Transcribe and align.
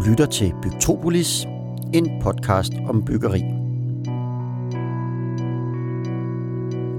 Du 0.00 0.04
lytter 0.04 0.26
til 0.26 0.52
Bygtropolis, 0.62 1.46
en 1.94 2.08
podcast 2.22 2.72
om 2.88 3.02
byggeri. 3.04 3.40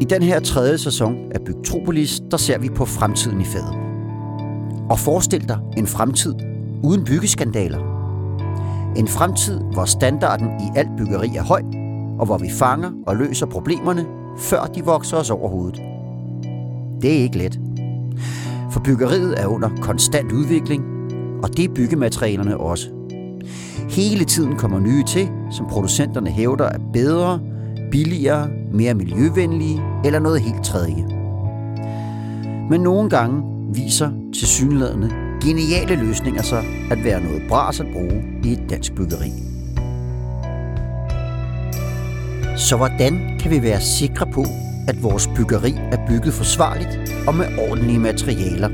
I 0.02 0.06
den 0.06 0.22
her 0.22 0.40
tredje 0.40 0.78
sæson 0.78 1.32
af 1.32 1.42
Bygtropolis, 1.42 2.22
der 2.32 2.38
ser 2.38 2.58
vi 2.58 2.70
på 2.70 2.86
fremtiden 2.86 3.42
i 3.42 3.44
fadet. 3.44 3.76
Og 4.90 5.00
forestil 5.00 5.48
dig 5.48 5.60
en 5.78 5.88
fremtid 5.88 6.36
uden 6.84 7.06
byggeskandaler. 7.06 7.80
En 8.98 9.08
fremtid, 9.08 9.60
hvor 9.74 9.86
standarden 9.86 10.48
i 10.48 10.78
alt 10.78 10.90
byggeri 10.98 11.28
er 11.36 11.44
høj, 11.44 11.62
og 12.20 12.26
hvor 12.26 12.38
vi 12.38 12.50
fanger 12.50 12.92
og 13.08 13.16
løser 13.16 13.46
problemerne, 13.46 14.06
før 14.38 14.64
de 14.64 14.86
vokser 14.86 15.18
os 15.18 15.30
over 15.30 15.50
hovedet. 15.50 15.82
Det 17.02 17.18
er 17.18 17.24
ikke 17.24 17.38
let. 17.38 17.60
For 18.72 18.80
byggeriet 18.80 19.42
er 19.42 19.48
under 19.48 19.70
konstant 19.82 20.32
udvikling, 20.32 20.84
og 21.44 21.58
det 21.58 21.66
er 21.66 21.74
byggematerialerne 21.74 22.58
også. 22.58 23.01
Hele 23.92 24.26
tiden 24.26 24.56
kommer 24.58 24.80
nye 24.80 25.04
til, 25.04 25.30
som 25.52 25.68
producenterne 25.68 26.30
hævder 26.30 26.66
er 26.66 26.78
bedre, 26.94 27.40
billigere, 27.92 28.50
mere 28.74 28.94
miljøvenlige 28.94 29.82
eller 30.06 30.20
noget 30.20 30.42
helt 30.42 30.64
tredje. 30.64 31.06
Men 32.70 32.82
nogle 32.82 33.10
gange 33.10 33.44
viser 33.74 34.12
tilsyneladende 34.34 35.12
geniale 35.44 35.96
løsninger 35.96 36.42
sig 36.42 36.64
at 36.92 37.04
være 37.04 37.22
noget 37.24 37.42
bras 37.50 37.80
at 37.80 37.86
bruge 37.94 38.24
i 38.44 38.52
et 38.52 38.70
dansk 38.70 38.96
byggeri. 38.96 39.32
Så 42.58 42.78
hvordan 42.78 43.40
kan 43.40 43.52
vi 43.52 43.62
være 43.62 43.82
sikre 43.82 44.26
på, 44.34 44.46
at 44.88 45.04
vores 45.04 45.30
byggeri 45.36 45.74
er 45.92 46.08
bygget 46.08 46.34
forsvarligt 46.34 47.14
og 47.28 47.36
med 47.36 47.46
ordentlige 47.70 48.00
materialer, 48.00 48.70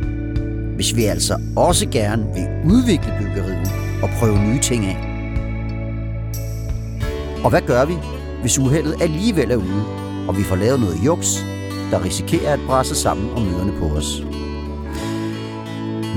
hvis 0.75 0.95
vi 0.95 1.03
altså 1.03 1.39
også 1.55 1.89
gerne 1.89 2.23
vil 2.23 2.73
udvikle 2.73 3.13
byggeriet 3.19 3.76
og 4.03 4.09
prøve 4.19 4.39
nye 4.39 4.59
ting 4.59 4.85
af? 4.85 4.97
Og 7.43 7.49
hvad 7.49 7.61
gør 7.61 7.85
vi, 7.85 7.97
hvis 8.41 8.59
uheldet 8.59 9.01
alligevel 9.01 9.51
er 9.51 9.55
ude, 9.55 9.83
og 10.27 10.37
vi 10.37 10.43
får 10.43 10.55
lavet 10.55 10.79
noget 10.79 11.05
juks, 11.05 11.45
der 11.91 12.03
risikerer 12.03 12.53
at 12.53 12.59
brase 12.67 12.95
sammen 12.95 13.29
om 13.35 13.41
møderne 13.41 13.73
på 13.79 13.85
os? 13.85 14.23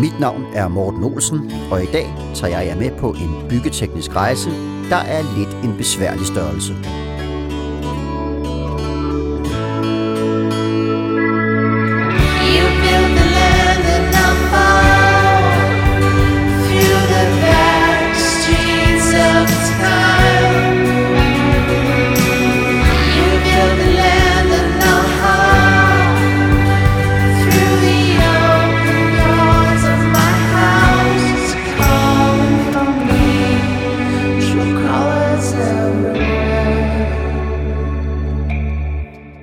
Mit 0.00 0.20
navn 0.20 0.44
er 0.54 0.68
Morten 0.68 1.04
Olsen, 1.04 1.52
og 1.70 1.82
i 1.82 1.86
dag 1.86 2.14
tager 2.34 2.58
jeg 2.58 2.66
jer 2.66 2.76
med 2.76 2.90
på 2.98 3.10
en 3.10 3.48
byggeteknisk 3.48 4.16
rejse, 4.16 4.50
der 4.90 4.96
er 4.96 5.22
lidt 5.38 5.64
en 5.64 5.76
besværlig 5.76 6.26
størrelse. 6.26 6.74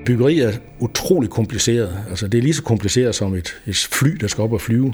Byggeri 0.07 0.39
er 0.39 0.51
utrolig 0.79 1.29
kompliceret. 1.29 1.97
Altså, 2.09 2.27
det 2.27 2.37
er 2.37 2.41
lige 2.41 2.53
så 2.53 2.63
kompliceret 2.63 3.15
som 3.15 3.35
et, 3.35 3.61
et 3.65 3.87
fly, 3.91 4.09
der 4.09 4.27
skal 4.27 4.41
op 4.41 4.53
og 4.53 4.61
flyve. 4.61 4.93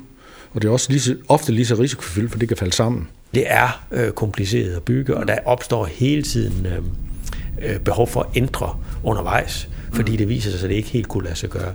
Og 0.54 0.62
det 0.62 0.68
er 0.68 0.72
også 0.72 0.88
lige 0.90 1.02
så, 1.02 1.16
ofte 1.28 1.52
lige 1.52 1.66
så 1.66 1.76
risikofyldt, 1.76 2.32
for 2.32 2.40
det 2.40 2.48
kan 2.48 2.58
falde 2.58 2.74
sammen. 2.74 3.08
Det 3.36 3.44
er 3.48 3.86
øh, 3.92 4.12
kompliceret 4.12 4.76
at 4.76 4.84
bygge, 4.84 5.18
og 5.18 5.28
der 5.28 5.38
opstår 5.46 5.86
hele 5.86 6.24
tiden 6.24 6.66
øh, 6.66 7.74
øh, 7.74 7.80
behov 7.80 8.08
for 8.08 8.22
at 8.22 8.28
ændre 8.36 8.80
undervejs, 9.04 9.70
fordi 9.94 10.16
det 10.16 10.30
viser 10.30 10.52
sig, 10.52 10.64
at 10.64 10.70
det 10.70 10.76
ikke 10.76 10.90
helt 10.90 11.08
kunne 11.08 11.24
lade 11.24 11.36
sig 11.36 11.50
gøre. 11.50 11.74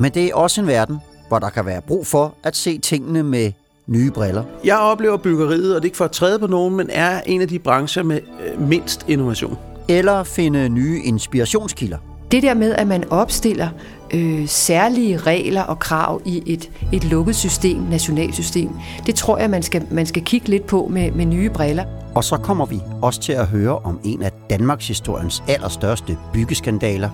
Men 0.00 0.14
det 0.14 0.24
er 0.24 0.34
også 0.34 0.60
en 0.60 0.66
verden, 0.66 0.96
hvor 1.28 1.38
der 1.38 1.50
kan 1.50 1.66
være 1.66 1.82
brug 1.82 2.06
for 2.06 2.34
at 2.44 2.56
se 2.56 2.78
tingene 2.78 3.22
med 3.22 3.52
nye 3.86 4.10
briller. 4.10 4.44
Jeg 4.64 4.78
oplever 4.78 5.16
byggeriet, 5.16 5.76
og 5.76 5.82
det 5.82 5.84
er 5.84 5.88
ikke 5.88 5.96
for 5.96 6.04
at 6.04 6.12
træde 6.12 6.38
på 6.38 6.46
nogen, 6.46 6.76
men 6.76 6.90
er 6.90 7.20
en 7.26 7.40
af 7.40 7.48
de 7.48 7.58
brancher 7.58 8.02
med 8.02 8.20
øh, 8.46 8.68
mindst 8.68 9.04
innovation. 9.08 9.58
Eller 9.88 10.24
finde 10.24 10.68
nye 10.68 11.00
inspirationskilder. 11.04 12.15
Det 12.30 12.42
der 12.42 12.54
med, 12.54 12.74
at 12.74 12.86
man 12.86 13.04
opstiller 13.10 13.68
øh, 14.14 14.48
særlige 14.48 15.16
regler 15.16 15.62
og 15.62 15.78
krav 15.78 16.20
i 16.24 16.42
et, 16.46 16.70
et 16.92 17.04
lukket 17.04 17.36
system, 17.36 17.80
nationalsystem, 17.80 18.70
det 19.06 19.14
tror 19.14 19.38
jeg, 19.38 19.50
man 19.50 19.62
skal, 19.62 19.86
man 19.90 20.06
skal 20.06 20.22
kigge 20.22 20.48
lidt 20.48 20.66
på 20.66 20.88
med, 20.90 21.12
med 21.12 21.26
nye 21.26 21.50
briller. 21.50 21.84
Og 22.14 22.24
så 22.24 22.36
kommer 22.36 22.66
vi 22.66 22.80
også 23.02 23.20
til 23.20 23.32
at 23.32 23.46
høre 23.46 23.78
om 23.78 24.00
en 24.04 24.22
af 24.22 24.32
Danmarks 24.50 24.88
historiens 24.88 25.42
allerstørste 25.48 26.18
byggeskandaler, 26.32 27.10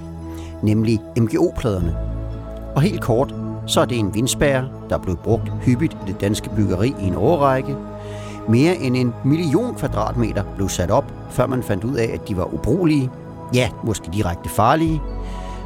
nemlig 0.62 1.00
MGO-pladerne. 1.18 1.96
Og 2.74 2.82
helt 2.82 3.00
kort, 3.00 3.34
så 3.66 3.80
er 3.80 3.84
det 3.84 3.98
en 3.98 4.14
vindspærre, 4.14 4.68
der 4.90 4.98
blev 4.98 5.16
brugt 5.16 5.52
hyppigt 5.62 5.92
i 5.92 6.12
det 6.12 6.20
danske 6.20 6.50
byggeri 6.56 6.94
i 7.02 7.06
en 7.06 7.14
årrække. 7.14 7.76
Mere 8.48 8.76
end 8.76 8.96
en 8.96 9.14
million 9.24 9.74
kvadratmeter 9.74 10.44
blev 10.56 10.68
sat 10.68 10.90
op, 10.90 11.12
før 11.30 11.46
man 11.46 11.62
fandt 11.62 11.84
ud 11.84 11.94
af, 11.94 12.10
at 12.14 12.28
de 12.28 12.36
var 12.36 12.54
ubrugelige. 12.54 13.10
Ja, 13.54 13.70
måske 13.84 14.10
direkte 14.12 14.48
farlige. 14.48 15.02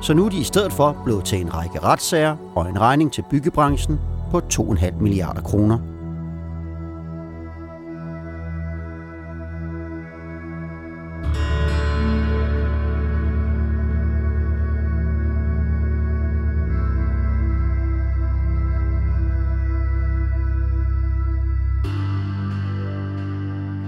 Så 0.02 0.14
nu 0.14 0.24
er 0.24 0.28
de 0.28 0.36
i 0.36 0.44
stedet 0.44 0.72
for 0.72 0.96
blevet 1.04 1.24
til 1.24 1.40
en 1.40 1.54
række 1.54 1.78
retssager 1.78 2.36
og 2.54 2.68
en 2.68 2.80
regning 2.80 3.12
til 3.12 3.24
byggebranchen 3.30 4.00
på 4.30 4.40
2,5 4.52 5.02
milliarder 5.02 5.42
kroner. 5.42 5.95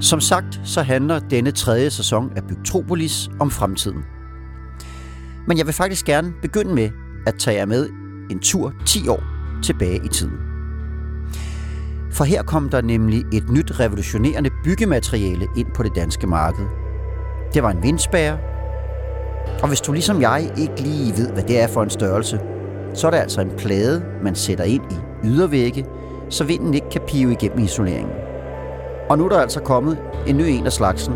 Som 0.09 0.21
sagt, 0.21 0.61
så 0.65 0.83
handler 0.83 1.19
denne 1.19 1.51
tredje 1.51 1.91
sæson 1.91 2.33
af 2.37 2.43
Bygtropolis 2.45 3.31
om 3.41 3.51
fremtiden. 3.51 4.05
Men 5.49 5.59
jeg 5.59 5.67
vil 5.67 5.75
faktisk 5.75 6.07
gerne 6.07 6.33
begynde 6.43 6.75
med 6.75 6.91
at 7.27 7.35
tage 7.39 7.57
jer 7.57 7.67
med 7.67 7.89
en 8.31 8.39
tur 8.41 8.73
10 8.87 9.09
år 9.09 9.23
tilbage 9.63 10.01
i 10.05 10.09
tiden. 10.09 10.33
For 12.13 12.25
her 12.25 12.43
kom 12.43 12.69
der 12.69 12.81
nemlig 12.81 13.25
et 13.33 13.51
nyt 13.51 13.81
revolutionerende 13.81 14.51
byggemateriale 14.65 15.47
ind 15.57 15.67
på 15.75 15.83
det 15.83 15.93
danske 15.95 16.27
marked. 16.27 16.65
Det 17.55 17.63
var 17.63 17.71
en 17.71 17.83
vindspærre, 17.83 18.39
og 19.63 19.69
hvis 19.69 19.81
du 19.81 19.93
ligesom 19.93 20.21
jeg 20.21 20.53
ikke 20.57 20.81
lige 20.81 21.17
ved, 21.17 21.33
hvad 21.33 21.43
det 21.43 21.61
er 21.61 21.67
for 21.67 21.83
en 21.83 21.91
størrelse, 21.91 22.41
så 22.95 23.07
er 23.07 23.11
det 23.11 23.19
altså 23.19 23.41
en 23.41 23.53
plade, 23.59 24.05
man 24.23 24.35
sætter 24.35 24.65
ind 24.65 24.93
i 24.93 25.27
ydervægge, 25.27 25.87
så 26.29 26.45
vinden 26.45 26.75
ikke 26.75 26.91
kan 26.91 27.01
pive 27.07 27.33
igennem 27.33 27.59
isoleringen. 27.59 28.28
Og 29.11 29.19
nu 29.19 29.25
er 29.25 29.29
der 29.29 29.41
altså 29.41 29.61
kommet 29.61 29.99
en 30.27 30.37
ny 30.37 30.43
en 30.43 30.67
af 30.67 30.73
slagsen, 30.73 31.15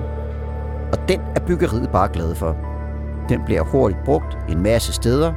og 0.93 1.09
den 1.09 1.21
er 1.37 1.41
byggeriet 1.47 1.91
bare 1.91 2.09
glad 2.13 2.35
for. 2.35 2.57
Den 3.29 3.41
bliver 3.45 3.63
hurtigt 3.63 4.05
brugt 4.05 4.39
en 4.49 4.63
masse 4.63 4.93
steder, 4.93 5.33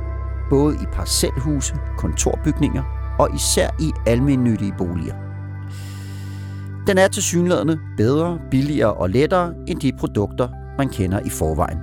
både 0.50 0.76
i 0.76 0.86
parcelhuse, 0.94 1.76
kontorbygninger 1.98 2.84
og 3.20 3.36
især 3.36 3.70
i 3.80 3.92
almennyttige 4.08 4.74
boliger. 4.78 5.16
Den 6.88 6.98
er 6.98 7.08
til 7.08 7.24
synlædende 7.24 7.80
bedre, 7.98 8.40
billigere 8.52 8.94
og 8.94 9.10
lettere 9.10 9.54
end 9.68 9.80
de 9.80 9.92
produkter, 10.00 10.48
man 10.78 10.90
kender 10.90 11.20
i 11.20 11.30
forvejen. 11.30 11.80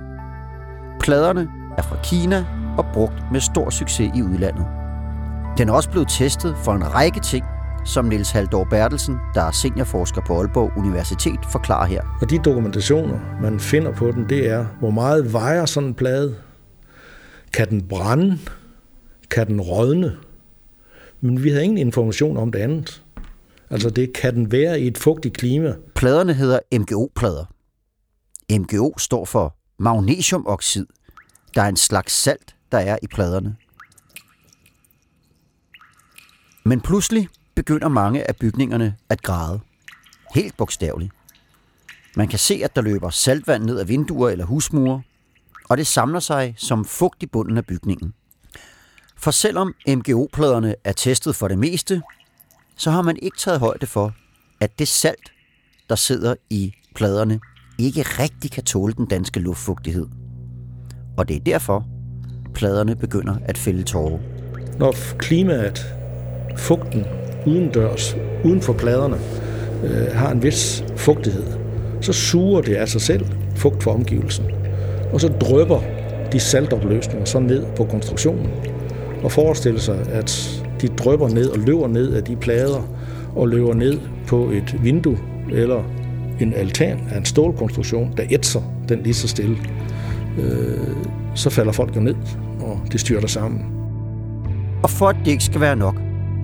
Pladerne 0.99 1.49
er 1.77 1.81
fra 1.81 1.95
Kina 2.03 2.45
og 2.77 2.85
brugt 2.93 3.31
med 3.31 3.39
stor 3.39 3.69
succes 3.69 4.11
i 4.15 4.21
udlandet. 4.21 4.65
Den 5.57 5.69
er 5.69 5.73
også 5.73 5.89
blevet 5.89 6.07
testet 6.07 6.55
for 6.57 6.73
en 6.73 6.95
række 6.95 7.19
ting, 7.19 7.45
som 7.85 8.05
Niels 8.05 8.31
Haldor 8.31 8.63
Bertelsen, 8.63 9.15
der 9.33 9.41
er 9.41 9.51
seniorforsker 9.51 10.21
på 10.27 10.37
Aalborg 10.37 10.77
Universitet, 10.77 11.39
forklarer 11.51 11.85
her. 11.85 12.01
Og 12.21 12.29
de 12.29 12.37
dokumentationer, 12.37 13.19
man 13.41 13.59
finder 13.59 13.91
på 13.91 14.11
den, 14.11 14.29
det 14.29 14.49
er, 14.49 14.65
hvor 14.79 14.91
meget 14.91 15.33
vejer 15.33 15.65
sådan 15.65 15.89
en 15.89 15.95
plade? 15.95 16.35
Kan 17.53 17.69
den 17.69 17.87
brænde? 17.87 18.39
Kan 19.31 19.47
den 19.47 19.61
rådne? 19.61 20.17
Men 21.21 21.43
vi 21.43 21.49
havde 21.49 21.63
ingen 21.63 21.77
information 21.77 22.37
om 22.37 22.51
det 22.51 22.59
andet. 22.59 23.03
Altså 23.69 23.89
det 23.89 24.13
kan 24.13 24.35
den 24.35 24.51
være 24.51 24.81
i 24.81 24.87
et 24.87 24.97
fugtigt 24.97 25.37
klima. 25.37 25.75
Pladerne 25.95 26.33
hedder 26.33 26.59
MgO-plader. 26.79 27.45
MgO 28.59 28.97
står 28.97 29.25
for 29.25 29.55
magnesiumoxid, 29.79 30.85
der 31.55 31.61
er 31.61 31.67
en 31.67 31.77
slags 31.77 32.13
salt, 32.13 32.55
der 32.71 32.77
er 32.77 32.97
i 33.03 33.07
pladerne. 33.07 33.55
Men 36.65 36.81
pludselig 36.81 37.27
begynder 37.55 37.87
mange 37.87 38.29
af 38.29 38.35
bygningerne 38.35 38.95
at 39.09 39.21
græde. 39.21 39.59
Helt 40.35 40.57
bogstaveligt. 40.57 41.11
Man 42.15 42.27
kan 42.27 42.39
se, 42.39 42.61
at 42.63 42.75
der 42.75 42.81
løber 42.81 43.09
saltvand 43.09 43.63
ned 43.63 43.79
ad 43.79 43.85
vinduer 43.85 44.29
eller 44.29 44.45
husmure, 44.45 45.01
og 45.69 45.77
det 45.77 45.87
samler 45.87 46.19
sig 46.19 46.53
som 46.57 46.85
fugt 46.85 47.23
i 47.23 47.25
bunden 47.25 47.57
af 47.57 47.65
bygningen. 47.65 48.13
For 49.17 49.31
selvom 49.31 49.73
MGO-pladerne 49.87 50.75
er 50.83 50.91
testet 50.91 51.35
for 51.35 51.47
det 51.47 51.57
meste, 51.57 52.01
så 52.75 52.91
har 52.91 53.01
man 53.01 53.17
ikke 53.21 53.37
taget 53.37 53.59
højde 53.59 53.85
for, 53.85 54.13
at 54.59 54.79
det 54.79 54.87
salt, 54.87 55.31
der 55.89 55.95
sidder 55.95 56.35
i 56.49 56.73
pladerne, 56.95 57.39
ikke 57.79 58.01
rigtig 58.01 58.51
kan 58.51 58.63
tåle 58.63 58.93
den 58.93 59.05
danske 59.05 59.39
luftfugtighed. 59.39 60.07
Og 61.17 61.27
det 61.27 61.35
er 61.35 61.39
derfor, 61.39 61.87
pladerne 62.53 62.95
begynder 62.95 63.37
at 63.45 63.57
fælde 63.57 63.83
tårer. 63.83 64.19
Når 64.79 64.95
klimaet, 65.17 65.85
fugten 66.57 67.05
udendørs, 67.45 68.17
uden 68.43 68.61
for 68.61 68.73
pladerne, 68.73 69.17
øh, 69.83 70.15
har 70.15 70.31
en 70.31 70.43
vis 70.43 70.83
fugtighed, 70.95 71.43
så 72.01 72.13
suger 72.13 72.61
det 72.61 72.75
af 72.75 72.89
sig 72.89 73.01
selv 73.01 73.25
fugt 73.55 73.83
for 73.83 73.91
omgivelsen. 73.91 74.45
Og 75.13 75.21
så 75.21 75.27
drøber 75.27 75.81
de 76.31 76.39
saltopløsninger 76.39 77.25
så 77.25 77.39
ned 77.39 77.65
på 77.75 77.85
konstruktionen. 77.85 78.49
Og 79.23 79.31
forestille 79.31 79.79
sig, 79.79 79.99
at 80.11 80.61
de 80.81 80.87
drøber 80.87 81.29
ned 81.29 81.49
og 81.49 81.59
løber 81.59 81.87
ned 81.87 82.13
af 82.13 82.23
de 82.23 82.35
plader 82.35 82.87
og 83.35 83.47
løber 83.47 83.73
ned 83.73 83.99
på 84.27 84.49
et 84.49 84.83
vindue 84.83 85.17
eller 85.51 85.83
en 86.39 86.53
altan 86.53 86.99
af 87.11 87.17
en 87.17 87.25
stålkonstruktion, 87.25 88.13
der 88.17 88.23
ætser 88.29 88.61
den 88.89 89.01
lige 89.03 89.13
så 89.13 89.27
stille. 89.27 89.57
Øh, 90.39 90.77
så 91.35 91.49
falder 91.49 91.71
folk 91.71 91.95
jo 91.95 92.01
ned, 92.01 92.15
og 92.59 92.81
det 92.91 92.99
styrter 92.99 93.27
sammen. 93.27 93.65
Og 94.83 94.89
for 94.89 95.07
at 95.07 95.15
det 95.25 95.31
ikke 95.31 95.43
skal 95.43 95.61
være 95.61 95.75
nok, 95.75 95.95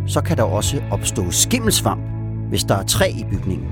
så 0.09 0.21
kan 0.21 0.37
der 0.37 0.43
også 0.43 0.81
opstå 0.91 1.31
skimmelsvamp, 1.31 2.01
hvis 2.49 2.63
der 2.63 2.75
er 2.75 2.83
træ 2.83 3.09
i 3.09 3.25
bygningen. 3.31 3.67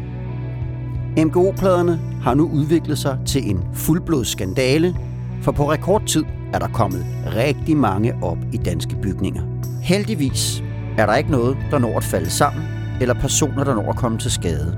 MGO-pladerne 1.18 2.00
har 2.22 2.34
nu 2.34 2.50
udviklet 2.50 2.98
sig 2.98 3.20
til 3.26 3.50
en 3.50 3.64
fuldblods 3.74 4.28
skandale, 4.28 4.96
for 5.42 5.52
på 5.52 5.72
rekordtid 5.72 6.24
er 6.54 6.60
der 6.60 6.68
kommet 6.68 7.06
rigtig 7.36 7.78
mange 7.78 8.14
op 8.22 8.38
i 8.54 8.58
danske 8.58 8.96
bygninger. 9.02 9.42
Heldigvis 9.82 10.64
er 10.98 11.06
der 11.06 11.16
ikke 11.16 11.32
noget, 11.32 11.58
der 11.72 11.80
når 11.80 11.98
at 11.98 12.04
falde 12.04 12.30
sammen, 12.30 12.64
eller 13.02 13.14
personer, 13.14 13.64
der 13.64 13.76
når 13.76 13.90
at 13.90 13.96
komme 13.96 14.18
til 14.18 14.32
skade. 14.32 14.78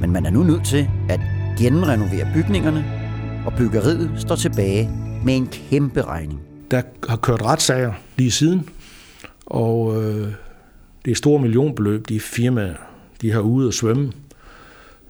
Men 0.00 0.12
man 0.12 0.26
er 0.26 0.30
nu 0.30 0.42
nødt 0.42 0.64
til 0.64 0.88
at 1.08 1.20
genrenovere 1.58 2.28
bygningerne, 2.34 2.84
og 3.46 3.52
byggeriet 3.58 4.10
står 4.16 4.34
tilbage 4.34 4.90
med 5.24 5.36
en 5.36 5.46
kæmpe 5.46 6.02
regning. 6.02 6.40
Der 6.70 6.82
har 7.08 7.16
kørt 7.16 7.42
retssager 7.42 7.92
lige 8.16 8.30
siden, 8.30 8.68
og 9.46 10.02
øh, 10.02 10.32
det 11.04 11.10
er 11.10 11.14
store 11.14 11.40
millionbeløb, 11.40 12.08
de 12.08 12.20
firmaer, 12.20 12.76
de 13.22 13.32
har 13.32 13.40
ude 13.40 13.68
at 13.68 13.74
svømme. 13.74 14.12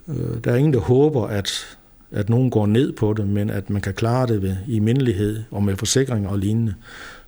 Øh, 0.08 0.44
der 0.44 0.52
er 0.52 0.56
ingen, 0.56 0.73
der 0.73 0.81
håber, 0.81 1.26
at, 1.26 1.76
at 2.11 2.29
nogen 2.29 2.50
går 2.50 2.67
ned 2.67 2.93
på 2.93 3.12
det, 3.12 3.29
men 3.29 3.50
at 3.50 3.70
man 3.70 3.82
kan 3.82 3.94
klare 3.94 4.26
det 4.26 4.43
ved, 4.43 4.56
i 4.69 4.79
mindelighed 4.79 5.43
og 5.50 5.62
med 5.62 5.76
forsikringer 5.76 6.31
og 6.31 6.38
lignende. 6.38 6.75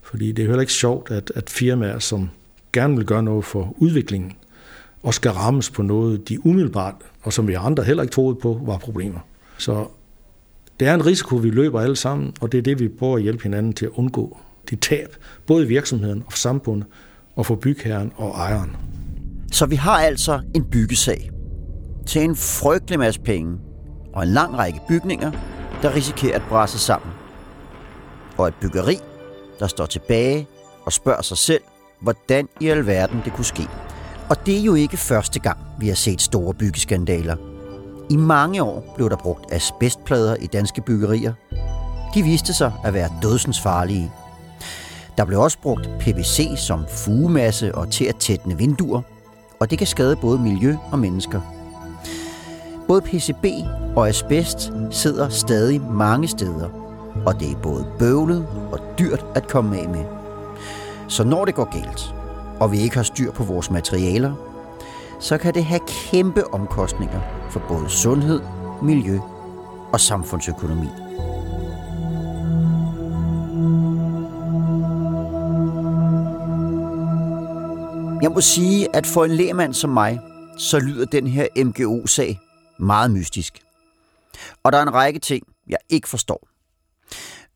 Fordi 0.03 0.33
det 0.33 0.43
er 0.43 0.47
heller 0.47 0.61
ikke 0.61 0.73
sjovt, 0.73 1.11
at, 1.11 1.33
at 1.35 1.51
firmaer, 1.51 1.99
som 1.99 2.31
gerne 2.73 2.97
vil 2.97 3.07
gøre 3.07 3.23
noget 3.23 3.45
for 3.45 3.75
udviklingen, 3.77 4.33
og 5.03 5.15
skal 5.15 5.31
rammes 5.31 5.71
på 5.71 5.83
noget, 5.83 6.29
de 6.29 6.47
umiddelbart, 6.47 6.95
og 7.23 7.33
som 7.33 7.49
vi 7.49 7.55
andre 7.55 7.85
heller 7.85 8.03
ikke 8.03 8.13
troede 8.13 8.35
på, 8.35 8.61
var 8.65 8.79
problemer. 8.79 9.21
Så 9.59 9.87
det 10.81 10.89
er 10.89 10.95
en 10.95 11.07
risiko, 11.07 11.37
vi 11.37 11.51
løber 11.51 11.81
alle 11.81 11.97
sammen, 11.97 12.33
og 12.41 12.53
det 12.53 12.59
er 12.59 12.63
det, 12.63 12.81
vi 12.81 12.89
prøver 12.89 13.17
at 13.17 13.23
hjælpe 13.23 13.43
hinanden 13.43 13.73
til 13.73 13.87
at 13.87 13.93
undgå. 13.95 14.39
De 14.71 14.77
tab, 14.77 15.17
både 15.47 15.65
i 15.65 15.69
virksomheden 15.69 16.23
og 16.27 16.33
samfundet, 16.33 16.87
og 17.37 17.47
for 17.47 17.55
bygherren 17.55 18.13
og 18.17 18.31
ejeren. 18.31 18.77
Så 19.53 19.67
vi 19.67 19.77
har 19.77 19.99
altså 19.99 20.41
en 20.55 20.65
byggesag 20.65 21.31
til 22.07 22.23
en 22.23 22.37
frygtelig 22.37 22.99
masse 22.99 23.21
penge 23.21 23.59
og 24.15 24.23
en 24.23 24.29
lang 24.29 24.59
række 24.59 24.81
bygninger, 24.89 25.33
der 25.83 25.95
risikerer 25.95 26.37
at 26.37 26.43
brase 26.49 26.79
sammen. 26.79 27.11
Og 28.39 28.49
et 28.49 28.55
byggeri, 28.61 28.99
der 29.59 29.67
står 29.67 29.87
tilbage 29.87 30.47
og 30.87 30.93
spørger 30.93 31.23
sig 31.23 31.39
selv, 31.39 31.63
hvordan 32.01 32.49
i 32.61 32.69
alverden 32.69 33.21
det 33.25 33.33
kunne 33.33 33.45
ske. 33.45 33.69
Og 34.31 34.47
det 34.47 34.59
er 34.59 34.63
jo 34.63 34.75
ikke 34.75 34.97
første 34.97 35.41
gang, 35.41 35.59
vi 35.79 35.89
har 35.89 35.95
set 35.95 36.23
store 36.23 36.55
byggeskandaler. 36.55 37.37
I 38.11 38.17
mange 38.17 38.63
år 38.63 38.93
blev 38.97 39.11
der 39.11 39.17
brugt 39.17 39.53
asbestplader 39.53 40.37
i 40.37 40.47
danske 40.47 40.83
byggerier. 40.83 41.33
De 42.15 42.23
viste 42.23 42.55
sig 42.55 42.73
at 42.85 42.95
være 42.95 43.11
dødsens 43.23 43.61
farlige. 43.61 44.13
Der 45.17 45.25
blev 45.25 45.41
også 45.41 45.59
brugt 45.59 45.91
PVC 46.01 46.49
som 46.57 46.85
fugemasse 46.89 47.75
og 47.75 47.91
til 47.91 48.05
at 48.05 48.17
tætne 48.17 48.59
vinduer, 48.59 49.03
og 49.61 49.71
det 49.71 49.79
kan 49.79 49.87
skade 49.87 50.17
både 50.17 50.39
miljø 50.39 50.77
og 50.93 50.99
mennesker. 50.99 51.41
Både 52.89 53.01
PCB 53.01 53.45
og 53.97 54.09
asbest 54.09 54.73
sidder 54.91 55.29
stadig 55.29 55.81
mange 55.81 56.29
steder, 56.29 56.69
og 57.27 57.41
det 57.41 57.51
er 57.51 57.57
både 57.57 57.87
bøvlet 57.99 58.47
og 58.73 58.81
dyrt 58.99 59.27
at 59.35 59.49
komme 59.49 59.79
af 59.79 59.89
med. 59.89 60.05
Så 61.09 61.25
når 61.25 61.45
det 61.45 61.55
går 61.55 61.81
galt, 61.81 62.15
og 62.61 62.73
vi 62.73 62.79
ikke 62.79 62.97
har 62.97 63.03
styr 63.03 63.33
på 63.33 63.45
vores 63.45 63.71
materialer, 63.71 64.35
så 65.21 65.39
kan 65.39 65.55
det 65.55 65.65
have 65.65 65.81
kæmpe 65.89 66.55
omkostninger 66.55 67.21
for 67.51 67.63
både 67.69 67.89
sundhed, 67.89 68.41
miljø 68.83 69.19
og 69.93 70.01
samfundsøkonomi. 70.01 71.06
Jeg 78.27 78.33
må 78.33 78.41
sige, 78.41 78.97
at 78.97 79.07
for 79.07 79.25
en 79.25 79.31
lægmand 79.31 79.75
som 79.75 79.91
mig, 79.91 80.21
så 80.59 80.79
lyder 80.79 81.05
den 81.05 81.27
her 81.27 81.47
MGO-sag 81.65 82.39
meget 82.79 83.11
mystisk. 83.11 83.59
Og 84.63 84.73
der 84.73 84.79
er 84.79 84.83
en 84.83 84.95
række 84.95 85.19
ting, 85.19 85.47
jeg 85.69 85.79
ikke 85.89 86.09
forstår. 86.09 86.49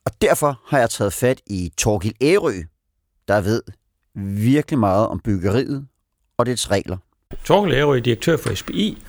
Og 0.04 0.12
derfor 0.20 0.60
har 0.66 0.78
jeg 0.78 0.90
taget 0.90 1.12
fat 1.12 1.40
i 1.46 1.72
Torgil 1.76 2.14
Ærø, 2.22 2.52
der 3.28 3.40
ved 3.40 3.62
virkelig 4.14 4.78
meget 4.78 5.06
om 5.06 5.20
byggeriet 5.20 5.86
og 6.38 6.46
dets 6.46 6.70
regler. 6.70 6.96
Torkel 7.44 7.72
Ærø 7.74 7.96
er 7.96 8.00
direktør 8.00 8.36
for 8.36 8.54
SBI, 8.54 9.02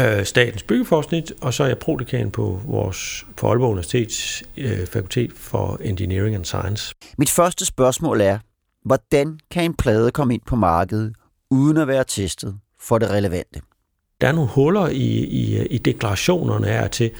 øh, 0.00 0.24
Statens 0.24 0.62
Byggeforskning, 0.62 1.26
og 1.40 1.54
så 1.54 1.62
er 1.62 1.68
jeg 1.68 1.78
prodekan 1.78 2.30
på 2.30 2.60
vores 2.64 3.26
på 3.36 3.48
Aalborg 3.48 3.70
Universitets 3.70 4.44
øh, 4.56 4.86
Fakultet 4.86 5.32
for 5.32 5.78
Engineering 5.80 6.34
and 6.34 6.44
Science. 6.44 6.94
Mit 7.18 7.30
første 7.30 7.66
spørgsmål 7.66 8.20
er, 8.20 8.38
hvordan 8.86 9.38
kan 9.50 9.64
en 9.64 9.74
plade 9.74 10.10
komme 10.10 10.34
ind 10.34 10.42
på 10.46 10.56
markedet, 10.56 11.14
uden 11.50 11.76
at 11.76 11.88
være 11.88 12.04
testet 12.04 12.58
for 12.80 12.98
det 12.98 13.10
relevante? 13.10 13.60
Der 14.20 14.28
er 14.28 14.32
nogle 14.32 14.50
huller 14.50 14.88
i, 14.88 15.24
i, 15.24 15.66
i 15.66 15.78
deklarationerne 15.78 16.66
her 16.66 16.88
til, 16.88 17.10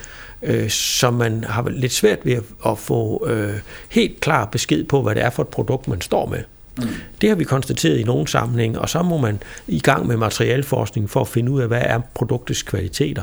øh, 0.42 0.70
som 0.70 1.14
man 1.14 1.44
har 1.44 1.68
lidt 1.68 1.92
svært 1.92 2.18
ved 2.24 2.32
at, 2.32 2.42
at 2.66 2.78
få 2.78 3.26
øh, 3.28 3.54
helt 3.88 4.20
klar 4.20 4.44
besked 4.44 4.84
på, 4.84 5.02
hvad 5.02 5.14
det 5.14 5.24
er 5.24 5.30
for 5.30 5.42
et 5.42 5.48
produkt, 5.48 5.88
man 5.88 6.00
står 6.00 6.26
med. 6.26 6.42
Mm. 6.78 6.88
Det 7.20 7.28
har 7.28 7.36
vi 7.36 7.44
konstateret 7.44 7.98
i 7.98 8.02
nogle 8.02 8.28
sammenhæng, 8.28 8.78
og 8.78 8.88
så 8.88 9.02
må 9.02 9.18
man 9.18 9.42
i 9.66 9.80
gang 9.80 10.06
med 10.06 10.16
materialforskning 10.16 11.10
for 11.10 11.20
at 11.20 11.28
finde 11.28 11.52
ud 11.52 11.60
af, 11.60 11.68
hvad 11.68 11.82
er 11.84 12.00
produktets 12.14 12.62
kvaliteter. 12.62 13.22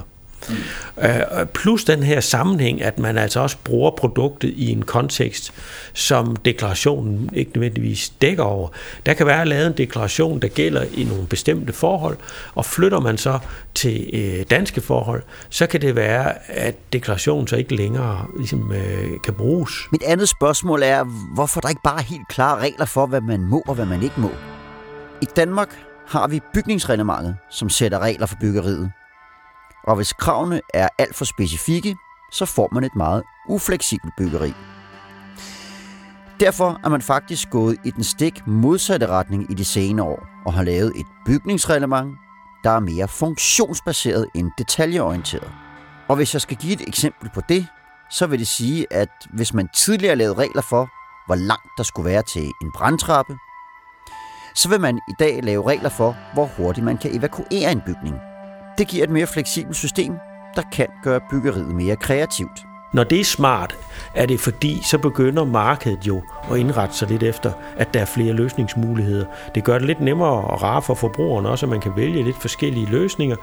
Mm. 0.50 0.56
Øh, 1.04 1.46
plus 1.54 1.84
den 1.84 2.04
her 2.04 2.20
sammenhæng, 2.20 2.82
at 2.82 3.00
man 3.00 3.18
altså 3.18 3.40
også 3.40 3.58
bruger 3.64 3.92
produktet 3.92 4.54
i 4.56 4.72
en 4.72 4.82
kontekst, 4.82 5.54
som 5.94 6.36
deklarationen 6.36 7.30
ikke 7.34 7.52
nødvendigvis 7.56 8.10
dækker 8.10 8.44
over. 8.44 8.70
Der 9.06 9.14
kan 9.14 9.26
være 9.28 9.46
lavet 9.46 9.68
en 9.68 9.74
deklaration, 9.74 10.40
der 10.40 10.48
gælder 10.48 10.84
i 10.94 11.04
nogle 11.04 11.28
bestemte 11.28 11.74
forhold, 11.74 12.18
og 12.56 12.66
flytter 12.66 13.00
man 13.00 13.18
så 13.18 13.40
til 13.76 14.10
øh, 14.14 14.46
danske 14.50 14.82
forhold, 14.82 15.24
så 15.50 15.68
kan 15.68 15.82
det 15.82 15.96
være, 15.96 16.52
at 16.52 16.76
deklarationen 16.94 17.48
så 17.48 17.56
ikke 17.56 17.76
længere 17.76 18.26
ligesom, 18.38 18.74
øh, 18.74 19.12
kan 19.24 19.34
bruges. 19.34 19.72
Mit 19.92 20.04
andet 20.04 20.30
spørgsmål 20.30 20.84
er, 20.84 21.04
hvorfor 21.34 21.62
der 21.62 21.70
ikke 21.70 21.82
bare 21.84 22.00
er 22.00 22.04
helt 22.04 22.28
klare 22.30 22.60
regler 22.60 22.86
for, 22.86 23.06
hvad 23.06 23.22
man 23.22 23.42
må 23.42 23.64
og 23.68 23.76
hvad 23.76 23.86
man 23.86 24.04
ikke 24.04 24.16
må? 24.18 24.32
I 25.22 25.26
Danmark 25.36 25.70
har 26.08 26.28
vi 26.28 26.40
bygningsreglementet, 26.54 27.36
som 27.50 27.70
sætter 27.70 28.00
regler 28.00 28.26
for 28.26 28.36
byggeriet. 28.42 28.92
Og 29.84 29.96
hvis 29.96 30.13
kravene 30.13 30.62
er 30.74 30.88
alt 30.98 31.16
for 31.16 31.25
specifikke, 31.25 31.96
så 32.32 32.46
får 32.46 32.70
man 32.72 32.84
et 32.84 32.96
meget 32.96 33.24
ufleksibelt 33.50 34.13
byggeri. 34.18 34.54
Derfor 36.40 36.80
er 36.84 36.90
man 36.90 37.02
faktisk 37.02 37.50
gået 37.50 37.78
i 37.86 37.92
den 37.92 38.04
stik 38.04 38.48
modsatte 38.48 39.08
retning 39.08 39.52
i 39.52 39.54
de 39.54 39.66
senere 39.66 40.06
år 40.06 40.28
og 40.46 40.54
har 40.54 40.63
lavet 40.63 40.94
et 40.96 41.06
bygningsreglement, 41.25 42.18
der 42.63 42.70
er 42.70 42.80
mere 42.80 43.08
funktionsbaseret 43.08 44.28
end 44.36 44.52
detaljeorienteret. 44.58 45.52
Og 46.08 46.16
hvis 46.16 46.34
jeg 46.34 46.42
skal 46.42 46.58
give 46.58 46.74
et 46.74 46.88
eksempel 46.88 47.30
på 47.34 47.42
det, 47.50 47.68
så 48.12 48.28
vil 48.28 48.40
det 48.40 48.48
sige, 48.48 48.88
at 48.92 49.10
hvis 49.34 49.54
man 49.54 49.70
tidligere 49.75 50.16
lavede 50.16 50.38
regler 50.38 50.62
for, 50.62 50.90
hvor 51.25 51.36
langt 51.36 51.72
der 51.78 51.84
skulle 51.84 52.10
være 52.10 52.22
til 52.22 52.52
en 52.62 52.72
brandtrappe, 52.75 53.38
så 54.56 54.70
vil 54.70 54.82
man 54.82 54.96
i 55.10 55.13
dag 55.20 55.44
lave 55.44 55.68
regler 55.68 55.90
for, 55.90 56.16
hvor 56.34 56.46
hurtigt 56.46 56.86
man 56.86 56.98
kan 56.98 57.18
evakuere 57.18 57.72
en 57.72 57.82
bygning. 57.86 58.33
Det 58.77 58.88
giver 58.88 59.03
et 59.03 59.10
mere 59.10 59.27
fleksibelt 59.27 59.77
system, 59.77 60.13
der 60.56 60.62
kan 60.74 60.88
gøre 61.03 61.20
byggeriet 61.32 61.75
mere 61.75 61.96
kreativt. 61.96 62.62
Når 62.94 63.03
det 63.03 63.20
er 63.20 63.24
smart, 63.24 63.75
er 64.15 64.25
det 64.25 64.39
fordi, 64.39 64.82
så 64.89 64.98
begynder 64.98 65.46
markedet 65.46 66.08
jo 66.08 66.22
at 66.51 66.58
indrette 66.58 66.96
sig 66.96 67.08
lidt 67.08 67.24
efter, 67.24 67.51
at 67.77 67.94
der 67.94 68.00
er 68.00 68.06
flere 68.06 68.34
løsningsmuligheder. 68.34 69.25
Det 69.56 69.63
gør 69.63 69.77
det 69.77 69.88
lidt 69.88 70.01
nemmere 70.01 70.30
og 70.30 70.62
rarere 70.63 70.82
for 70.82 70.94
forbrugerne 70.94 71.50
også, 71.50 71.65
at 71.65 71.70
man 71.70 71.82
kan 71.82 71.92
vælge 71.96 72.24
lidt 72.24 72.42
forskellige 72.42 72.86
løsninger. 72.86 73.36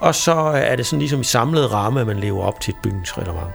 Og 0.00 0.14
så 0.14 0.32
er 0.54 0.76
det 0.76 0.86
sådan 0.86 0.98
ligesom 0.98 1.20
i 1.20 1.24
samlet 1.24 1.72
ramme, 1.72 2.00
at 2.00 2.06
man 2.06 2.16
lever 2.16 2.42
op 2.42 2.60
til 2.60 2.72
et 2.72 2.78
bygningsreglement. 2.82 3.50